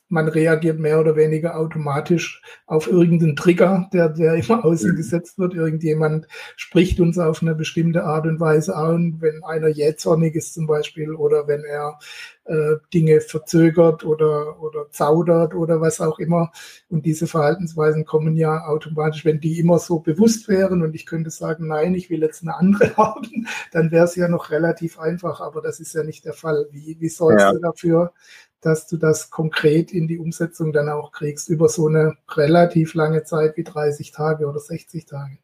man 0.10 0.28
reagiert 0.28 0.80
mehr 0.80 1.00
oder 1.00 1.16
weniger 1.16 1.58
automatisch 1.58 2.42
auf 2.66 2.88
irgendeinen 2.88 3.36
Trigger, 3.36 3.90
der, 3.94 4.10
der 4.10 4.34
immer 4.36 4.66
außen 4.66 4.96
gesetzt 4.96 5.38
wird. 5.38 5.54
Irgendjemand 5.54 6.28
spricht 6.56 7.00
uns 7.00 7.18
auf 7.18 7.42
eine 7.42 7.56
bestimmte 7.56 8.04
Art 8.04 8.26
und 8.26 8.40
Weise 8.40 8.76
an, 8.76 9.18
wenn 9.20 9.44
einer 9.44 9.68
jähzornig 9.68 10.36
ist 10.36 10.54
zum 10.54 10.68
Beispiel 10.68 11.14
oder 11.14 11.48
wenn 11.48 11.64
er 11.64 12.00
Dinge 12.94 13.22
verzögert 13.22 14.06
oder, 14.06 14.62
oder 14.62 14.89
zaudert 14.89 15.54
oder 15.54 15.82
was 15.82 16.00
auch 16.00 16.20
immer. 16.20 16.51
Und 16.89 17.06
diese 17.06 17.27
Verhaltensweisen 17.27 18.06
kommen 18.06 18.36
ja 18.36 18.66
automatisch, 18.68 19.25
wenn 19.25 19.39
die 19.39 19.60
immer 19.60 19.80
so 19.80 20.00
bewusst 20.00 20.48
wären 20.48 20.82
und 20.82 20.96
ich 20.96 21.06
könnte 21.06 21.30
sagen, 21.30 21.68
nein, 21.68 21.94
ich 21.94 22.10
will 22.10 22.22
jetzt 22.22 22.44
eine 22.44 22.56
andere 22.56 22.96
haben, 22.98 23.48
dann 23.72 23.92
wäre 23.92 24.06
es 24.06 24.16
ja 24.16 24.27
noch 24.27 24.50
relativ 24.50 25.00
einfach, 25.00 25.42
aber 25.42 25.62
das 25.62 25.80
ist 25.80 25.94
ja 25.94 26.04
nicht 26.04 26.25
der 26.25 26.34
Fall. 26.34 26.68
Wie, 26.72 26.98
wie 27.00 27.10
sollst 27.10 27.42
ja. 27.42 27.51
du 27.51 27.60
dafür, 27.60 28.13
dass 28.62 28.88
du 28.88 28.98
das 28.98 29.30
konkret 29.30 29.92
in 29.92 30.08
die 30.08 30.18
Umsetzung 30.18 30.74
dann 30.74 30.89
auch 30.89 31.12
kriegst 31.12 31.50
über 31.50 31.70
so 31.70 31.88
eine 31.88 32.16
relativ 32.30 32.94
lange 32.94 33.24
Zeit 33.24 33.58
wie 33.58 33.63
30 33.63 34.12
Tage 34.12 34.48
oder 34.48 34.60
60 34.60 35.06
Tage? 35.06 35.38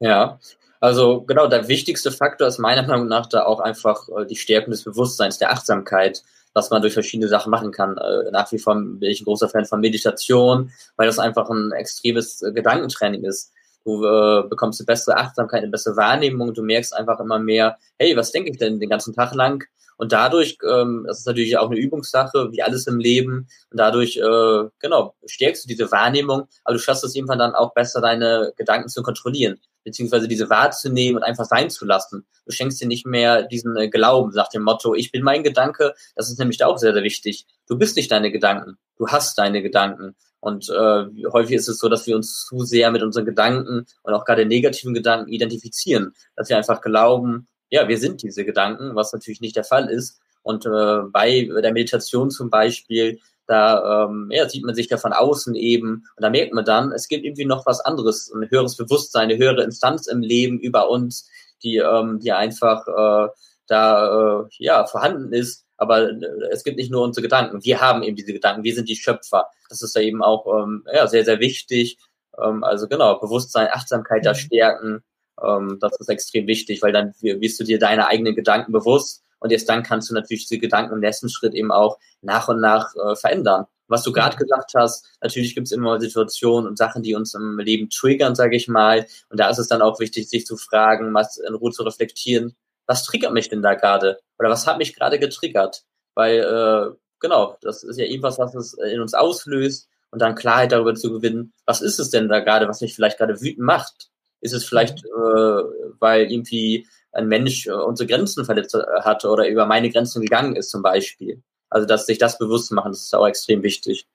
Ja, 0.00 0.38
also 0.84 1.22
genau, 1.22 1.46
der 1.46 1.66
wichtigste 1.68 2.12
Faktor 2.12 2.46
ist 2.46 2.58
meiner 2.58 2.86
Meinung 2.86 3.08
nach 3.08 3.26
da 3.26 3.44
auch 3.46 3.60
einfach 3.60 4.06
äh, 4.10 4.26
die 4.26 4.36
Stärkung 4.36 4.70
des 4.70 4.84
Bewusstseins, 4.84 5.38
der 5.38 5.50
Achtsamkeit, 5.50 6.22
was 6.52 6.68
man 6.68 6.82
durch 6.82 6.92
verschiedene 6.92 7.28
Sachen 7.28 7.50
machen 7.50 7.72
kann. 7.72 7.96
Äh, 7.96 8.30
nach 8.30 8.52
wie 8.52 8.58
vor 8.58 8.74
bin 8.74 9.10
ich 9.10 9.22
ein 9.22 9.24
großer 9.24 9.48
Fan 9.48 9.64
von 9.64 9.80
Meditation, 9.80 10.72
weil 10.96 11.06
das 11.06 11.18
einfach 11.18 11.48
ein 11.48 11.72
extremes 11.72 12.42
äh, 12.42 12.52
Gedankentraining 12.52 13.24
ist. 13.24 13.50
Du 13.86 14.04
äh, 14.04 14.42
bekommst 14.46 14.78
eine 14.78 14.86
bessere 14.86 15.16
Achtsamkeit, 15.16 15.62
eine 15.62 15.70
bessere 15.70 15.96
Wahrnehmung, 15.96 16.52
du 16.52 16.62
merkst 16.62 16.94
einfach 16.94 17.18
immer 17.18 17.38
mehr, 17.38 17.78
hey, 17.98 18.14
was 18.14 18.32
denke 18.32 18.50
ich 18.50 18.58
denn 18.58 18.78
den 18.78 18.90
ganzen 18.90 19.14
Tag 19.14 19.34
lang? 19.34 19.64
Und 19.96 20.12
dadurch, 20.12 20.58
ähm, 20.68 21.04
das 21.06 21.20
ist 21.20 21.26
natürlich 21.26 21.56
auch 21.58 21.70
eine 21.70 21.78
Übungssache, 21.78 22.50
wie 22.52 22.62
alles 22.62 22.86
im 22.86 22.98
Leben, 22.98 23.48
und 23.70 23.78
dadurch, 23.78 24.16
äh, 24.16 24.68
genau, 24.78 25.14
stärkst 25.26 25.64
du 25.64 25.68
diese 25.68 25.90
Wahrnehmung, 25.90 26.44
aber 26.64 26.74
du 26.74 26.80
schaffst 26.80 27.04
es 27.04 27.14
irgendwann 27.14 27.38
dann 27.38 27.54
auch 27.54 27.74
besser, 27.74 28.00
deine 28.00 28.52
Gedanken 28.56 28.88
zu 28.88 29.02
kontrollieren 29.02 29.58
beziehungsweise 29.84 30.26
diese 30.26 30.50
wahrzunehmen 30.50 31.18
und 31.18 31.22
einfach 31.22 31.44
sein 31.44 31.70
zu 31.70 31.84
lassen. 31.84 32.26
Du 32.46 32.52
schenkst 32.52 32.80
dir 32.80 32.88
nicht 32.88 33.06
mehr 33.06 33.42
diesen 33.42 33.76
äh, 33.76 33.88
Glauben 33.88 34.32
nach 34.34 34.48
dem 34.48 34.62
Motto, 34.62 34.94
ich 34.94 35.12
bin 35.12 35.22
mein 35.22 35.44
Gedanke. 35.44 35.94
Das 36.16 36.30
ist 36.30 36.38
nämlich 36.38 36.64
auch 36.64 36.78
sehr, 36.78 36.94
sehr 36.94 37.02
wichtig. 37.02 37.46
Du 37.68 37.78
bist 37.78 37.96
nicht 37.96 38.10
deine 38.10 38.32
Gedanken. 38.32 38.78
Du 38.96 39.08
hast 39.08 39.38
deine 39.38 39.62
Gedanken. 39.62 40.16
Und 40.40 40.68
äh, 40.68 41.04
häufig 41.32 41.56
ist 41.56 41.68
es 41.68 41.78
so, 41.78 41.88
dass 41.88 42.06
wir 42.06 42.16
uns 42.16 42.44
zu 42.44 42.64
sehr 42.64 42.90
mit 42.90 43.02
unseren 43.02 43.24
Gedanken 43.24 43.86
und 44.02 44.12
auch 44.12 44.26
gerade 44.26 44.44
negativen 44.44 44.92
Gedanken 44.92 45.30
identifizieren. 45.30 46.12
Dass 46.36 46.50
wir 46.50 46.56
einfach 46.56 46.82
glauben, 46.82 47.48
ja, 47.70 47.88
wir 47.88 47.98
sind 47.98 48.22
diese 48.22 48.44
Gedanken, 48.44 48.94
was 48.94 49.12
natürlich 49.12 49.40
nicht 49.40 49.56
der 49.56 49.64
Fall 49.64 49.88
ist. 49.88 50.20
Und 50.42 50.66
äh, 50.66 51.02
bei 51.10 51.48
der 51.62 51.72
Meditation 51.72 52.30
zum 52.30 52.50
Beispiel 52.50 53.18
da 53.46 54.06
ähm, 54.06 54.28
ja, 54.30 54.48
sieht 54.48 54.64
man 54.64 54.74
sich 54.74 54.88
ja 54.88 54.96
von 54.96 55.12
außen 55.12 55.54
eben 55.54 56.06
und 56.16 56.22
da 56.22 56.30
merkt 56.30 56.54
man 56.54 56.64
dann, 56.64 56.92
es 56.92 57.08
gibt 57.08 57.24
irgendwie 57.24 57.44
noch 57.44 57.66
was 57.66 57.80
anderes, 57.80 58.32
ein 58.32 58.50
höheres 58.50 58.76
Bewusstsein, 58.76 59.24
eine 59.24 59.36
höhere 59.36 59.62
Instanz 59.62 60.06
im 60.06 60.20
Leben 60.20 60.58
über 60.58 60.88
uns, 60.88 61.28
die, 61.62 61.76
ähm, 61.76 62.20
die 62.20 62.32
einfach 62.32 62.86
äh, 62.88 63.28
da 63.66 64.40
äh, 64.42 64.44
ja 64.58 64.86
vorhanden 64.86 65.32
ist. 65.32 65.66
Aber 65.76 66.10
äh, 66.10 66.18
es 66.50 66.64
gibt 66.64 66.78
nicht 66.78 66.90
nur 66.90 67.02
unsere 67.02 67.22
Gedanken, 67.22 67.64
wir 67.64 67.80
haben 67.80 68.02
eben 68.02 68.16
diese 68.16 68.32
Gedanken, 68.32 68.64
wir 68.64 68.74
sind 68.74 68.88
die 68.88 68.96
Schöpfer. 68.96 69.46
Das 69.68 69.82
ist 69.82 69.94
da 69.94 70.00
eben 70.00 70.22
auch 70.22 70.46
ähm, 70.62 70.84
ja, 70.92 71.06
sehr, 71.06 71.24
sehr 71.24 71.40
wichtig. 71.40 71.98
Ähm, 72.42 72.64
also 72.64 72.88
genau, 72.88 73.18
Bewusstsein, 73.18 73.68
Achtsamkeit 73.70 74.24
da 74.24 74.30
mhm. 74.30 74.36
stärken, 74.36 75.04
ähm, 75.42 75.78
das 75.80 75.96
ist 75.98 76.08
extrem 76.08 76.46
wichtig, 76.46 76.82
weil 76.82 76.92
dann 76.92 77.14
wirst 77.20 77.60
du 77.60 77.64
dir 77.64 77.78
deine 77.78 78.06
eigenen 78.06 78.34
Gedanken 78.34 78.72
bewusst 78.72 79.22
und 79.38 79.50
erst 79.52 79.68
dann 79.68 79.82
kannst 79.82 80.10
du 80.10 80.14
natürlich 80.14 80.46
diese 80.46 80.58
Gedanken 80.58 80.94
im 80.94 81.00
nächsten 81.00 81.28
Schritt 81.28 81.54
eben 81.54 81.70
auch 81.70 81.98
nach 82.22 82.48
und 82.48 82.60
nach 82.60 82.94
äh, 82.96 83.14
verändern. 83.16 83.66
Was 83.88 84.02
du 84.02 84.12
gerade 84.12 84.36
gesagt 84.36 84.72
hast, 84.74 85.06
natürlich 85.20 85.54
gibt 85.54 85.66
es 85.66 85.72
immer 85.72 86.00
Situationen 86.00 86.66
und 86.66 86.78
Sachen, 86.78 87.02
die 87.02 87.14
uns 87.14 87.34
im 87.34 87.58
Leben 87.58 87.90
triggern, 87.90 88.34
sage 88.34 88.56
ich 88.56 88.68
mal. 88.68 89.06
Und 89.28 89.38
da 89.38 89.50
ist 89.50 89.58
es 89.58 89.68
dann 89.68 89.82
auch 89.82 90.00
wichtig, 90.00 90.28
sich 90.28 90.46
zu 90.46 90.56
fragen, 90.56 91.12
was 91.12 91.36
in 91.36 91.54
Ruhe 91.54 91.70
zu 91.70 91.82
reflektieren. 91.82 92.56
Was 92.86 93.04
triggert 93.04 93.32
mich 93.32 93.50
denn 93.50 93.60
da 93.62 93.74
gerade? 93.74 94.18
Oder 94.38 94.48
was 94.48 94.66
hat 94.66 94.78
mich 94.78 94.94
gerade 94.94 95.18
getriggert? 95.18 95.84
Weil, 96.14 96.38
äh, 96.38 96.96
genau, 97.20 97.58
das 97.60 97.82
ist 97.82 97.98
ja 97.98 98.06
irgendwas, 98.06 98.38
was 98.38 98.54
es 98.54 98.74
in 98.74 99.00
uns 99.00 99.12
auslöst 99.12 99.88
und 100.10 100.22
dann 100.22 100.34
Klarheit 100.34 100.72
darüber 100.72 100.94
zu 100.94 101.12
gewinnen, 101.12 101.52
was 101.66 101.82
ist 101.82 101.98
es 101.98 102.08
denn 102.10 102.28
da 102.28 102.40
gerade, 102.40 102.68
was 102.68 102.80
mich 102.80 102.94
vielleicht 102.94 103.18
gerade 103.18 103.40
wütend 103.40 103.66
macht? 103.66 104.10
Ist 104.44 104.52
es 104.52 104.64
vielleicht, 104.64 105.04
äh, 105.04 105.62
weil 105.98 106.30
irgendwie 106.30 106.86
ein 107.12 107.28
Mensch 107.28 107.66
äh, 107.66 107.72
unsere 107.72 108.06
Grenzen 108.06 108.44
verletzt 108.44 108.74
äh, 108.74 109.00
hat 109.00 109.24
oder 109.24 109.48
über 109.48 109.66
meine 109.66 109.90
Grenzen 109.90 110.22
gegangen 110.22 110.56
ist 110.56 110.70
zum 110.70 110.82
Beispiel. 110.82 111.42
Also 111.70 111.86
dass 111.86 112.06
sich 112.06 112.18
das 112.18 112.38
bewusst 112.38 112.70
machen, 112.72 112.92
das 112.92 113.04
ist 113.04 113.14
auch 113.14 113.26
extrem 113.26 113.62
wichtig. 113.62 114.06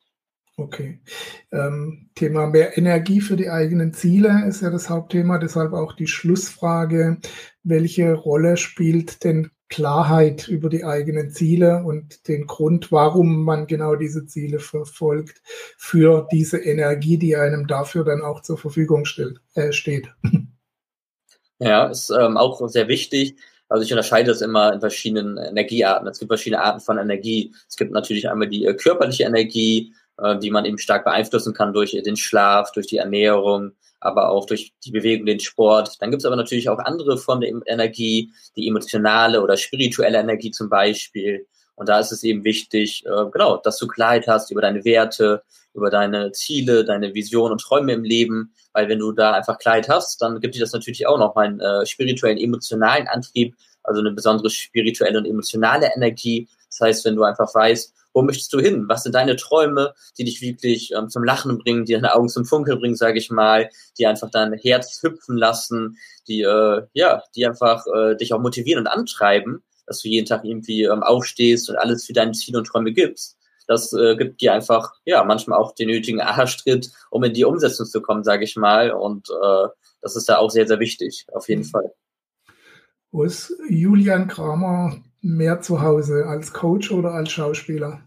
Okay. 0.56 1.00
Ähm, 1.52 2.10
Thema 2.16 2.48
mehr 2.48 2.78
Energie 2.78 3.22
für 3.22 3.38
die 3.38 3.50
eigenen 3.50 3.94
Ziele 3.94 4.46
ist 4.48 4.62
ja 4.62 4.70
das 4.70 4.90
Hauptthema, 4.90 5.38
deshalb 5.38 5.74
auch 5.74 5.94
die 5.94 6.08
Schlussfrage, 6.08 7.18
welche 7.64 8.14
Rolle 8.14 8.58
spielt 8.58 9.24
denn 9.24 9.52
Klarheit 9.70 10.48
über 10.48 10.70
die 10.70 10.84
eigenen 10.84 11.30
Ziele 11.30 11.84
und 11.84 12.28
den 12.28 12.48
Grund, 12.48 12.92
warum 12.92 13.44
man 13.44 13.68
genau 13.68 13.96
diese 13.96 14.26
Ziele 14.26 14.60
verfolgt, 14.60 15.42
für 15.78 16.28
diese 16.32 16.58
Energie, 16.58 17.18
die 17.18 17.36
einem 17.36 17.68
dafür 17.68 18.04
dann 18.04 18.22
auch 18.22 18.42
zur 18.42 18.58
Verfügung 18.58 19.06
stellt, 19.06 19.40
äh, 19.56 19.72
steht. 19.72 20.14
Ja, 21.62 21.88
ist 21.88 22.10
ähm, 22.10 22.38
auch 22.38 22.66
sehr 22.70 22.88
wichtig. 22.88 23.36
Also 23.68 23.84
ich 23.84 23.92
unterscheide 23.92 24.30
das 24.30 24.42
immer 24.42 24.74
in 24.74 24.80
verschiedenen 24.80 25.38
Energiearten. 25.38 26.08
Es 26.08 26.18
gibt 26.18 26.30
verschiedene 26.30 26.64
Arten 26.64 26.80
von 26.80 26.98
Energie. 26.98 27.54
Es 27.68 27.76
gibt 27.76 27.92
natürlich 27.92 28.30
einmal 28.30 28.48
die 28.48 28.66
äh, 28.66 28.74
körperliche 28.74 29.26
Energie, 29.26 29.94
die 30.42 30.52
man 30.52 30.66
eben 30.66 30.78
stark 30.78 31.06
beeinflussen 31.06 31.54
kann 31.54 31.74
durch 31.74 31.92
den 31.92 32.18
Schlaf, 32.18 32.72
durch 32.72 32.88
die 32.88 32.98
Ernährung, 32.98 33.72
aber 34.00 34.30
auch 34.30 34.46
durch 34.46 34.74
die 34.84 34.92
Bewegung, 34.92 35.26
den 35.26 35.40
Sport. 35.40 35.96
Dann 36.00 36.12
gibt 36.12 36.22
es 36.22 36.26
aber 36.26 36.36
natürlich 36.36 36.70
auch 36.70 36.80
andere 36.80 37.18
Formen 37.18 37.42
der 37.42 37.74
Energie, 37.74 38.32
die 38.56 38.68
emotionale 38.68 39.42
oder 39.42 39.58
spirituelle 39.58 40.20
Energie 40.20 40.52
zum 40.52 40.70
Beispiel. 40.70 41.46
Und 41.76 41.88
da 41.88 42.00
ist 42.00 42.12
es 42.12 42.24
eben 42.24 42.44
wichtig, 42.44 43.06
äh, 43.06 43.26
genau, 43.32 43.58
dass 43.58 43.78
du 43.78 43.88
Klarheit 43.88 44.28
hast 44.28 44.52
über 44.52 44.62
deine 44.62 44.84
Werte, 44.84 45.44
über 45.74 45.90
deine 45.90 46.32
Ziele, 46.34 46.84
deine 46.84 47.14
Visionen 47.14 47.54
und 47.54 47.62
Träume 47.62 47.94
im 47.94 48.04
Leben, 48.04 48.54
weil 48.74 48.90
wenn 48.90 49.00
du 49.00 49.12
da 49.14 49.32
einfach 49.32 49.58
Klarheit 49.58 49.88
hast, 49.88 50.22
dann 50.22 50.42
gibt 50.42 50.56
dir 50.56 50.60
das 50.60 50.74
natürlich 50.74 51.08
auch 51.08 51.18
noch 51.18 51.36
einen 51.36 51.60
äh, 51.62 51.86
spirituellen, 51.86 52.38
emotionalen 52.38 53.08
Antrieb, 53.08 53.56
also 53.84 54.02
eine 54.02 54.12
besondere 54.12 54.50
spirituelle 54.50 55.18
und 55.18 55.26
emotionale 55.26 55.90
Energie. 55.96 56.50
Das 56.70 56.82
heißt, 56.82 57.06
wenn 57.06 57.16
du 57.16 57.24
einfach 57.24 57.54
weißt, 57.54 57.94
wo 58.14 58.22
möchtest 58.22 58.52
du 58.54 58.60
hin? 58.60 58.86
Was 58.88 59.04
sind 59.04 59.16
deine 59.16 59.36
Träume, 59.36 59.94
die 60.18 60.24
dich 60.24 60.42
wirklich 60.42 60.92
ähm, 60.96 61.10
zum 61.10 61.24
Lachen 61.24 61.58
bringen, 61.58 61.86
die 61.86 61.94
deine 61.94 62.16
Augen 62.16 62.30
zum 62.30 62.46
Funkeln 62.46 62.80
bringen, 62.80 62.96
sage 62.96 63.18
ich 63.18 63.30
mal, 63.30 63.70
die 63.98 64.08
einfach 64.08 64.30
dein 64.32 64.54
Herz 64.54 65.00
hüpfen 65.02 65.38
lassen, 65.38 65.98
die 66.28 66.42
äh, 66.42 66.84
ja, 66.94 67.24
die 67.36 67.46
einfach 67.46 67.86
äh, 67.96 68.16
dich 68.16 68.34
auch 68.34 68.40
motivieren 68.40 68.86
und 68.86 68.88
antreiben, 68.88 69.64
dass 69.86 70.02
du 70.02 70.10
jeden 70.10 70.26
Tag 70.26 70.44
irgendwie 70.44 70.84
ähm, 70.84 71.04
aufstehst 71.04 71.70
und 71.70 71.78
alles 71.78 72.06
für 72.06 72.14
deine 72.14 72.32
Ziele 72.34 72.60
und 72.60 72.66
Träume 72.66 72.92
gibst 72.92 73.40
das 73.70 73.94
äh, 73.94 74.16
gibt 74.16 74.42
dir 74.42 74.54
einfach, 74.54 74.94
ja, 75.06 75.24
manchmal 75.24 75.60
auch 75.60 75.76
den 75.76 75.90
nötigen 75.90 76.22
Aha-Schritt, 76.22 76.92
um 77.12 77.24
in 77.24 77.36
die 77.36 77.46
Umsetzung 77.46 77.86
zu 77.86 78.02
kommen, 78.02 78.24
sage 78.24 78.44
ich 78.44 78.56
mal. 78.56 78.90
Und 78.90 79.30
äh, 79.30 79.68
das 80.02 80.16
ist 80.16 80.28
da 80.28 80.38
auch 80.38 80.50
sehr, 80.50 80.68
sehr 80.68 80.80
wichtig, 80.80 81.28
auf 81.32 81.48
jeden 81.48 81.62
mhm. 81.62 81.68
Fall. 81.68 81.94
Wo 83.12 83.24
ist 83.24 83.56
Julian 83.70 84.28
Kramer 84.28 84.98
mehr 85.22 85.62
zu 85.62 85.82
Hause, 85.82 86.26
als 86.26 86.54
Coach 86.54 86.92
oder 86.92 87.14
als 87.14 87.32
Schauspieler? 87.32 88.02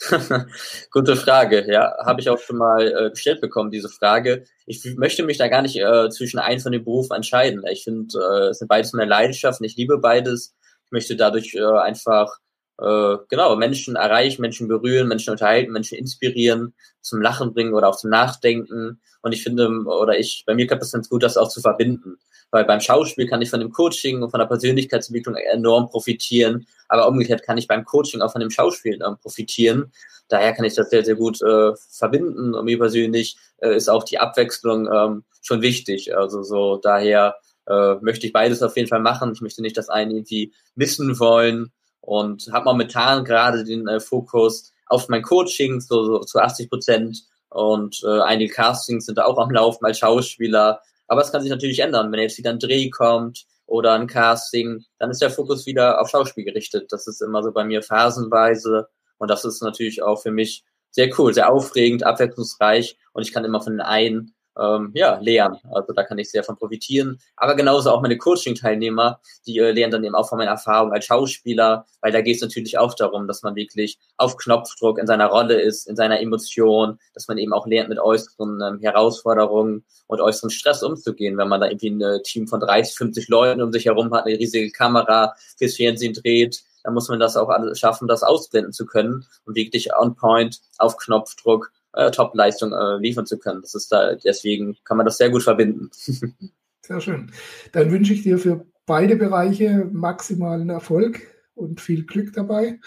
Gute 0.90 1.16
Frage, 1.16 1.70
ja. 1.70 1.94
Habe 2.04 2.20
ich 2.20 2.28
auch 2.28 2.38
schon 2.38 2.58
mal 2.58 2.86
äh, 2.86 3.10
gestellt 3.10 3.40
bekommen, 3.40 3.70
diese 3.70 3.88
Frage. 3.88 4.44
Ich 4.66 4.84
möchte 4.96 5.24
mich 5.24 5.38
da 5.38 5.48
gar 5.48 5.62
nicht 5.62 5.76
äh, 5.76 6.10
zwischen 6.10 6.38
einem 6.38 6.60
von 6.60 6.72
den 6.72 6.84
Berufen 6.84 7.14
entscheiden. 7.14 7.62
Ich 7.70 7.84
finde, 7.84 8.18
äh, 8.18 8.48
es 8.48 8.58
sind 8.58 8.68
beides 8.68 8.92
meine 8.92 9.08
Leidenschaften. 9.08 9.64
Ich 9.64 9.76
liebe 9.76 9.98
beides. 9.98 10.54
Ich 10.86 10.92
möchte 10.92 11.16
dadurch 11.16 11.54
äh, 11.54 11.64
einfach 11.64 12.38
äh, 12.78 13.16
genau 13.28 13.54
Menschen 13.56 13.96
erreichen, 13.96 14.42
Menschen 14.42 14.68
berühren, 14.68 15.08
Menschen 15.08 15.30
unterhalten, 15.30 15.72
Menschen 15.72 15.98
inspirieren, 15.98 16.74
zum 17.00 17.22
Lachen 17.22 17.54
bringen 17.54 17.74
oder 17.74 17.88
auch 17.88 17.96
zum 17.96 18.10
Nachdenken. 18.10 19.00
Und 19.22 19.32
ich 19.32 19.42
finde, 19.42 19.68
oder 19.84 20.18
ich, 20.18 20.44
bei 20.46 20.54
mir 20.54 20.66
klappt 20.66 20.82
es 20.82 20.92
ganz 20.92 21.08
gut, 21.08 21.22
das 21.22 21.36
auch 21.36 21.48
zu 21.48 21.60
verbinden. 21.60 22.16
Weil 22.50 22.64
beim 22.64 22.80
Schauspiel 22.80 23.26
kann 23.26 23.42
ich 23.42 23.50
von 23.50 23.60
dem 23.60 23.72
Coaching 23.72 24.22
und 24.22 24.30
von 24.30 24.38
der 24.38 24.46
Persönlichkeitsentwicklung 24.46 25.34
enorm 25.36 25.88
profitieren, 25.88 26.66
aber 26.88 27.08
umgekehrt 27.08 27.42
kann 27.42 27.58
ich 27.58 27.66
beim 27.66 27.84
Coaching 27.84 28.20
auch 28.20 28.32
von 28.32 28.40
dem 28.40 28.50
Schauspiel 28.50 29.00
ähm, 29.04 29.16
profitieren. 29.20 29.92
Daher 30.28 30.52
kann 30.52 30.64
ich 30.64 30.74
das 30.74 30.90
sehr, 30.90 31.04
sehr 31.04 31.16
gut 31.16 31.42
äh, 31.42 31.72
verbinden. 31.90 32.54
Und 32.54 32.64
mir 32.64 32.78
persönlich 32.78 33.36
äh, 33.58 33.76
ist 33.76 33.88
auch 33.88 34.04
die 34.04 34.18
Abwechslung 34.18 34.88
ähm, 34.92 35.24
schon 35.42 35.62
wichtig. 35.62 36.16
Also 36.16 36.42
so 36.42 36.76
daher 36.76 37.36
äh, 37.66 37.94
möchte 38.00 38.26
ich 38.26 38.32
beides 38.32 38.62
auf 38.62 38.76
jeden 38.76 38.88
Fall 38.88 39.00
machen. 39.00 39.32
Ich 39.32 39.40
möchte 39.40 39.62
nicht 39.62 39.76
das 39.76 39.88
eine 39.88 40.14
irgendwie 40.14 40.52
missen 40.74 41.18
wollen 41.18 41.72
und 42.04 42.50
habe 42.52 42.66
momentan 42.66 43.24
gerade 43.24 43.64
den 43.64 43.88
äh, 43.88 43.98
Fokus 43.98 44.72
auf 44.86 45.08
mein 45.08 45.22
Coaching, 45.22 45.80
so, 45.80 46.04
so 46.04 46.18
zu 46.20 46.38
80 46.38 46.68
Prozent 46.68 47.24
und 47.48 48.02
äh, 48.04 48.20
einige 48.20 48.52
Castings 48.52 49.06
sind 49.06 49.16
da 49.16 49.24
auch 49.24 49.38
am 49.38 49.50
Laufen 49.50 49.86
als 49.86 49.98
Schauspieler. 49.98 50.80
Aber 51.08 51.22
es 51.22 51.32
kann 51.32 51.40
sich 51.40 51.50
natürlich 51.50 51.78
ändern, 51.80 52.12
wenn 52.12 52.20
jetzt 52.20 52.36
wieder 52.36 52.50
ein 52.50 52.58
Dreh 52.58 52.90
kommt 52.90 53.46
oder 53.66 53.94
ein 53.94 54.06
Casting, 54.06 54.84
dann 54.98 55.10
ist 55.10 55.22
der 55.22 55.30
Fokus 55.30 55.64
wieder 55.64 56.00
auf 56.00 56.10
Schauspiel 56.10 56.44
gerichtet. 56.44 56.92
Das 56.92 57.06
ist 57.06 57.22
immer 57.22 57.42
so 57.42 57.52
bei 57.52 57.64
mir 57.64 57.82
phasenweise 57.82 58.88
und 59.16 59.30
das 59.30 59.46
ist 59.46 59.62
natürlich 59.62 60.02
auch 60.02 60.20
für 60.20 60.30
mich 60.30 60.62
sehr 60.90 61.08
cool, 61.18 61.32
sehr 61.32 61.50
aufregend, 61.50 62.04
abwechslungsreich 62.04 62.98
und 63.12 63.22
ich 63.22 63.32
kann 63.32 63.46
immer 63.46 63.62
von 63.62 63.72
den 63.72 63.80
einen 63.80 64.34
ähm, 64.60 64.90
ja, 64.94 65.18
lernen. 65.20 65.58
Also 65.72 65.92
da 65.92 66.04
kann 66.04 66.18
ich 66.18 66.30
sehr 66.30 66.44
von 66.44 66.56
profitieren. 66.56 67.18
Aber 67.36 67.54
genauso 67.54 67.90
auch 67.90 68.02
meine 68.02 68.16
Coaching-Teilnehmer, 68.16 69.20
die 69.46 69.58
äh, 69.58 69.72
lernen 69.72 69.92
dann 69.92 70.04
eben 70.04 70.14
auch 70.14 70.28
von 70.28 70.38
meiner 70.38 70.52
Erfahrung 70.52 70.92
als 70.92 71.06
Schauspieler, 71.06 71.86
weil 72.00 72.12
da 72.12 72.20
geht 72.20 72.36
es 72.36 72.42
natürlich 72.42 72.78
auch 72.78 72.94
darum, 72.94 73.26
dass 73.26 73.42
man 73.42 73.56
wirklich 73.56 73.98
auf 74.16 74.36
Knopfdruck 74.36 74.98
in 74.98 75.06
seiner 75.06 75.26
Rolle 75.26 75.60
ist, 75.60 75.88
in 75.88 75.96
seiner 75.96 76.20
Emotion, 76.20 76.98
dass 77.14 77.28
man 77.28 77.38
eben 77.38 77.52
auch 77.52 77.66
lernt, 77.66 77.88
mit 77.88 77.98
äußeren 77.98 78.60
ähm, 78.60 78.80
Herausforderungen 78.80 79.84
und 80.06 80.20
äußeren 80.20 80.50
Stress 80.50 80.82
umzugehen, 80.82 81.36
wenn 81.36 81.48
man 81.48 81.60
da 81.60 81.66
irgendwie 81.66 81.90
ein 81.90 82.00
äh, 82.00 82.22
Team 82.22 82.46
von 82.46 82.60
30, 82.60 82.96
50 82.96 83.28
Leuten 83.28 83.62
um 83.62 83.72
sich 83.72 83.86
herum 83.86 84.12
hat, 84.12 84.26
eine 84.26 84.38
riesige 84.38 84.70
Kamera 84.70 85.34
fürs 85.58 85.76
Fernsehen 85.76 86.14
dreht, 86.14 86.62
dann 86.84 86.94
muss 86.94 87.08
man 87.08 87.18
das 87.18 87.36
auch 87.36 87.50
schaffen, 87.74 88.08
das 88.08 88.22
ausblenden 88.22 88.72
zu 88.72 88.84
können 88.84 89.26
und 89.46 89.56
wirklich 89.56 89.96
on 89.96 90.14
point 90.14 90.60
auf 90.78 90.98
Knopfdruck 90.98 91.72
äh, 91.94 92.10
Top-Leistung 92.10 92.72
äh, 92.72 92.98
liefern 92.98 93.26
zu 93.26 93.38
können. 93.38 93.62
Das 93.62 93.74
ist 93.74 93.90
da, 93.92 94.14
deswegen 94.14 94.76
kann 94.84 94.96
man 94.96 95.06
das 95.06 95.18
sehr 95.18 95.30
gut 95.30 95.42
verbinden. 95.42 95.90
Sehr 96.86 97.00
schön. 97.00 97.32
Dann 97.72 97.90
wünsche 97.90 98.12
ich 98.12 98.24
dir 98.24 98.36
für 98.36 98.66
beide 98.84 99.16
Bereiche 99.16 99.88
maximalen 99.90 100.68
Erfolg 100.68 101.22
und 101.54 101.80
viel 101.80 102.04
Glück 102.04 102.34
dabei. 102.34 102.78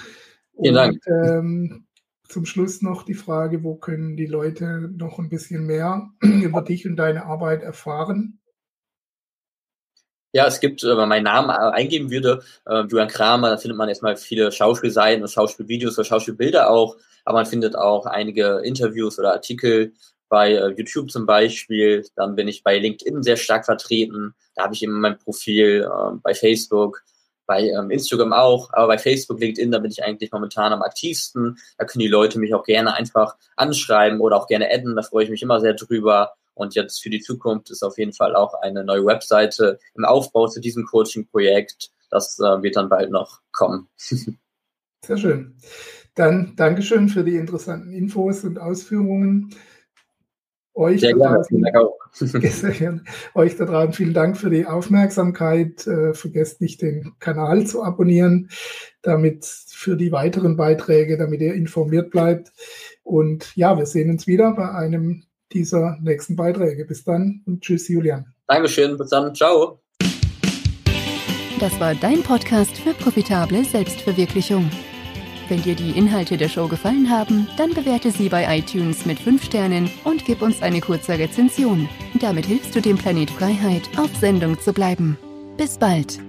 Vielen 0.56 0.76
Dank. 0.76 1.02
ähm, 1.08 1.88
zum 2.28 2.46
Schluss 2.46 2.84
noch 2.84 3.02
die 3.02 3.16
Frage, 3.16 3.64
wo 3.64 3.76
können 3.76 4.16
die 4.16 4.28
Leute 4.28 4.90
noch 4.96 5.18
ein 5.18 5.30
bisschen 5.30 5.66
mehr 5.66 6.12
über 6.22 6.62
dich 6.62 6.88
und 6.88 6.98
deine 6.98 7.26
Arbeit 7.26 7.64
erfahren? 7.64 8.40
Ja, 10.38 10.48
es 10.48 10.60
gibt, 10.60 10.84
äh, 10.84 10.90
wenn 10.90 10.98
man 10.98 11.10
meinen 11.10 11.24
Namen 11.24 11.50
eingeben 11.50 12.12
würde, 12.12 12.42
äh, 12.66 12.82
Julian 12.82 13.08
Kramer, 13.08 13.50
da 13.50 13.58
findet 13.58 13.78
man 13.78 13.90
erstmal 13.90 14.16
viele 14.16 14.52
Schauspielseiten 14.52 15.24
und 15.24 15.30
Schauspielvideos 15.30 15.98
oder 15.98 16.06
Schauspielbilder 16.06 16.70
auch 16.70 16.96
aber 17.28 17.40
man 17.40 17.46
findet 17.46 17.76
auch 17.76 18.06
einige 18.06 18.62
Interviews 18.64 19.20
oder 19.20 19.34
Artikel 19.34 19.92
bei 20.30 20.54
äh, 20.54 20.70
YouTube 20.70 21.12
zum 21.12 21.26
Beispiel. 21.26 22.06
Dann 22.16 22.36
bin 22.38 22.48
ich 22.48 22.64
bei 22.64 22.80
LinkedIn 22.80 23.22
sehr 23.22 23.36
stark 23.36 23.66
vertreten. 23.66 24.34
Da 24.56 24.64
habe 24.64 24.74
ich 24.74 24.82
eben 24.82 24.98
mein 25.02 25.20
Profil 25.20 25.86
äh, 25.86 26.18
bei 26.24 26.34
Facebook, 26.34 27.04
bei 27.46 27.64
ähm, 27.64 27.92
Instagram 27.92 28.32
auch, 28.32 28.72
aber 28.72 28.88
bei 28.88 28.98
Facebook, 28.98 29.42
LinkedIn, 29.42 29.72
da 29.72 29.80
bin 29.80 29.92
ich 29.92 30.06
eigentlich 30.06 30.32
momentan 30.32 30.72
am 30.72 30.82
aktivsten. 30.82 31.58
Da 31.78 31.84
können 31.84 32.00
die 32.00 32.08
Leute 32.08 32.40
mich 32.40 32.54
auch 32.54 32.64
gerne 32.64 32.94
einfach 32.94 33.36
anschreiben 33.58 34.22
oder 34.22 34.38
auch 34.38 34.48
gerne 34.48 34.72
adden. 34.72 34.96
Da 34.96 35.02
freue 35.02 35.26
ich 35.26 35.30
mich 35.30 35.42
immer 35.42 35.60
sehr 35.60 35.74
drüber. 35.74 36.32
Und 36.58 36.76
jetzt 36.76 37.02
für 37.02 37.10
die 37.10 37.22
Zukunft 37.22 37.70
ist 37.70 37.84
auf 37.84 37.98
jeden 37.98 38.14
Fall 38.14 38.36
auch 38.36 38.56
eine 38.56 38.84
neue 38.84 39.06
Webseite 39.06 39.80
im 39.96 40.06
Aufbau 40.06 40.48
zu 40.48 40.60
diesem 40.60 40.86
Coaching-Projekt. 40.86 41.92
Das 42.10 42.40
äh, 42.40 42.62
wird 42.64 42.76
dann 42.76 42.90
bald 42.90 43.12
noch 43.12 43.42
kommen. 43.52 43.88
Sehr 45.06 45.18
schön. 45.18 45.56
Dann 46.16 46.56
Dankeschön 46.56 47.10
für 47.10 47.24
die 47.24 47.36
interessanten 47.36 47.94
Infos 47.94 48.44
und 48.44 48.60
Ausführungen. 48.60 49.52
Euch 50.74 51.02
sehr 51.02 51.16
da, 51.16 51.36
draußen, 51.36 51.64
euch 53.36 53.56
da 53.56 53.66
draußen 53.66 53.94
vielen 53.94 54.14
Dank 54.14 54.38
für 54.38 54.50
die 54.50 54.66
Aufmerksamkeit. 54.66 55.86
Äh, 55.86 56.14
vergesst 56.14 56.60
nicht, 56.62 56.82
den 56.82 57.14
Kanal 57.20 57.68
zu 57.68 57.84
abonnieren, 57.84 58.50
damit 59.04 59.46
für 59.46 59.96
die 59.96 60.12
weiteren 60.12 60.58
Beiträge, 60.58 61.18
damit 61.18 61.42
ihr 61.42 61.54
informiert 61.54 62.10
bleibt. 62.10 62.52
Und 63.04 63.56
ja, 63.56 63.78
wir 63.78 63.86
sehen 63.86 64.10
uns 64.10 64.26
wieder 64.26 64.54
bei 64.54 64.72
einem 64.72 65.27
dieser 65.54 65.98
nächsten 66.02 66.36
Beiträge. 66.36 66.86
Bis 66.86 67.04
dann 67.04 67.42
und 67.46 67.62
tschüss, 67.62 67.88
Julian. 67.88 68.34
Dankeschön, 68.48 68.98
bis 68.98 69.10
dann, 69.10 69.34
ciao. 69.36 69.82
Das 71.60 71.80
war 71.80 71.96
dein 71.96 72.22
Podcast 72.22 72.78
für 72.78 72.94
profitable 72.94 73.64
Selbstverwirklichung. 73.66 74.70
Wenn 75.50 75.64
dir 75.64 75.76
die 75.76 75.98
Inhalte 75.98 76.38
der 76.38 76.50
Show 76.50 76.68
gefallen 76.68 77.10
haben, 77.10 77.48
dann 77.58 77.74
bewerte 77.74 78.12
sie 78.12 78.30
bei 78.30 78.58
iTunes 78.58 79.06
mit 79.06 79.18
5 79.18 79.44
Sternen 79.44 79.90
und 80.04 80.26
gib 80.26 80.42
uns 80.42 80.62
eine 80.62 80.82
kurze 80.82 81.18
Rezension. 81.18 81.88
Damit 82.20 82.46
hilfst 82.46 82.76
du 82.76 82.82
dem 82.82 82.98
Planet 82.98 83.30
Freiheit, 83.32 83.90
auf 83.98 84.14
Sendung 84.18 84.60
zu 84.60 84.74
bleiben. 84.74 85.18
Bis 85.58 85.78
bald! 85.78 86.20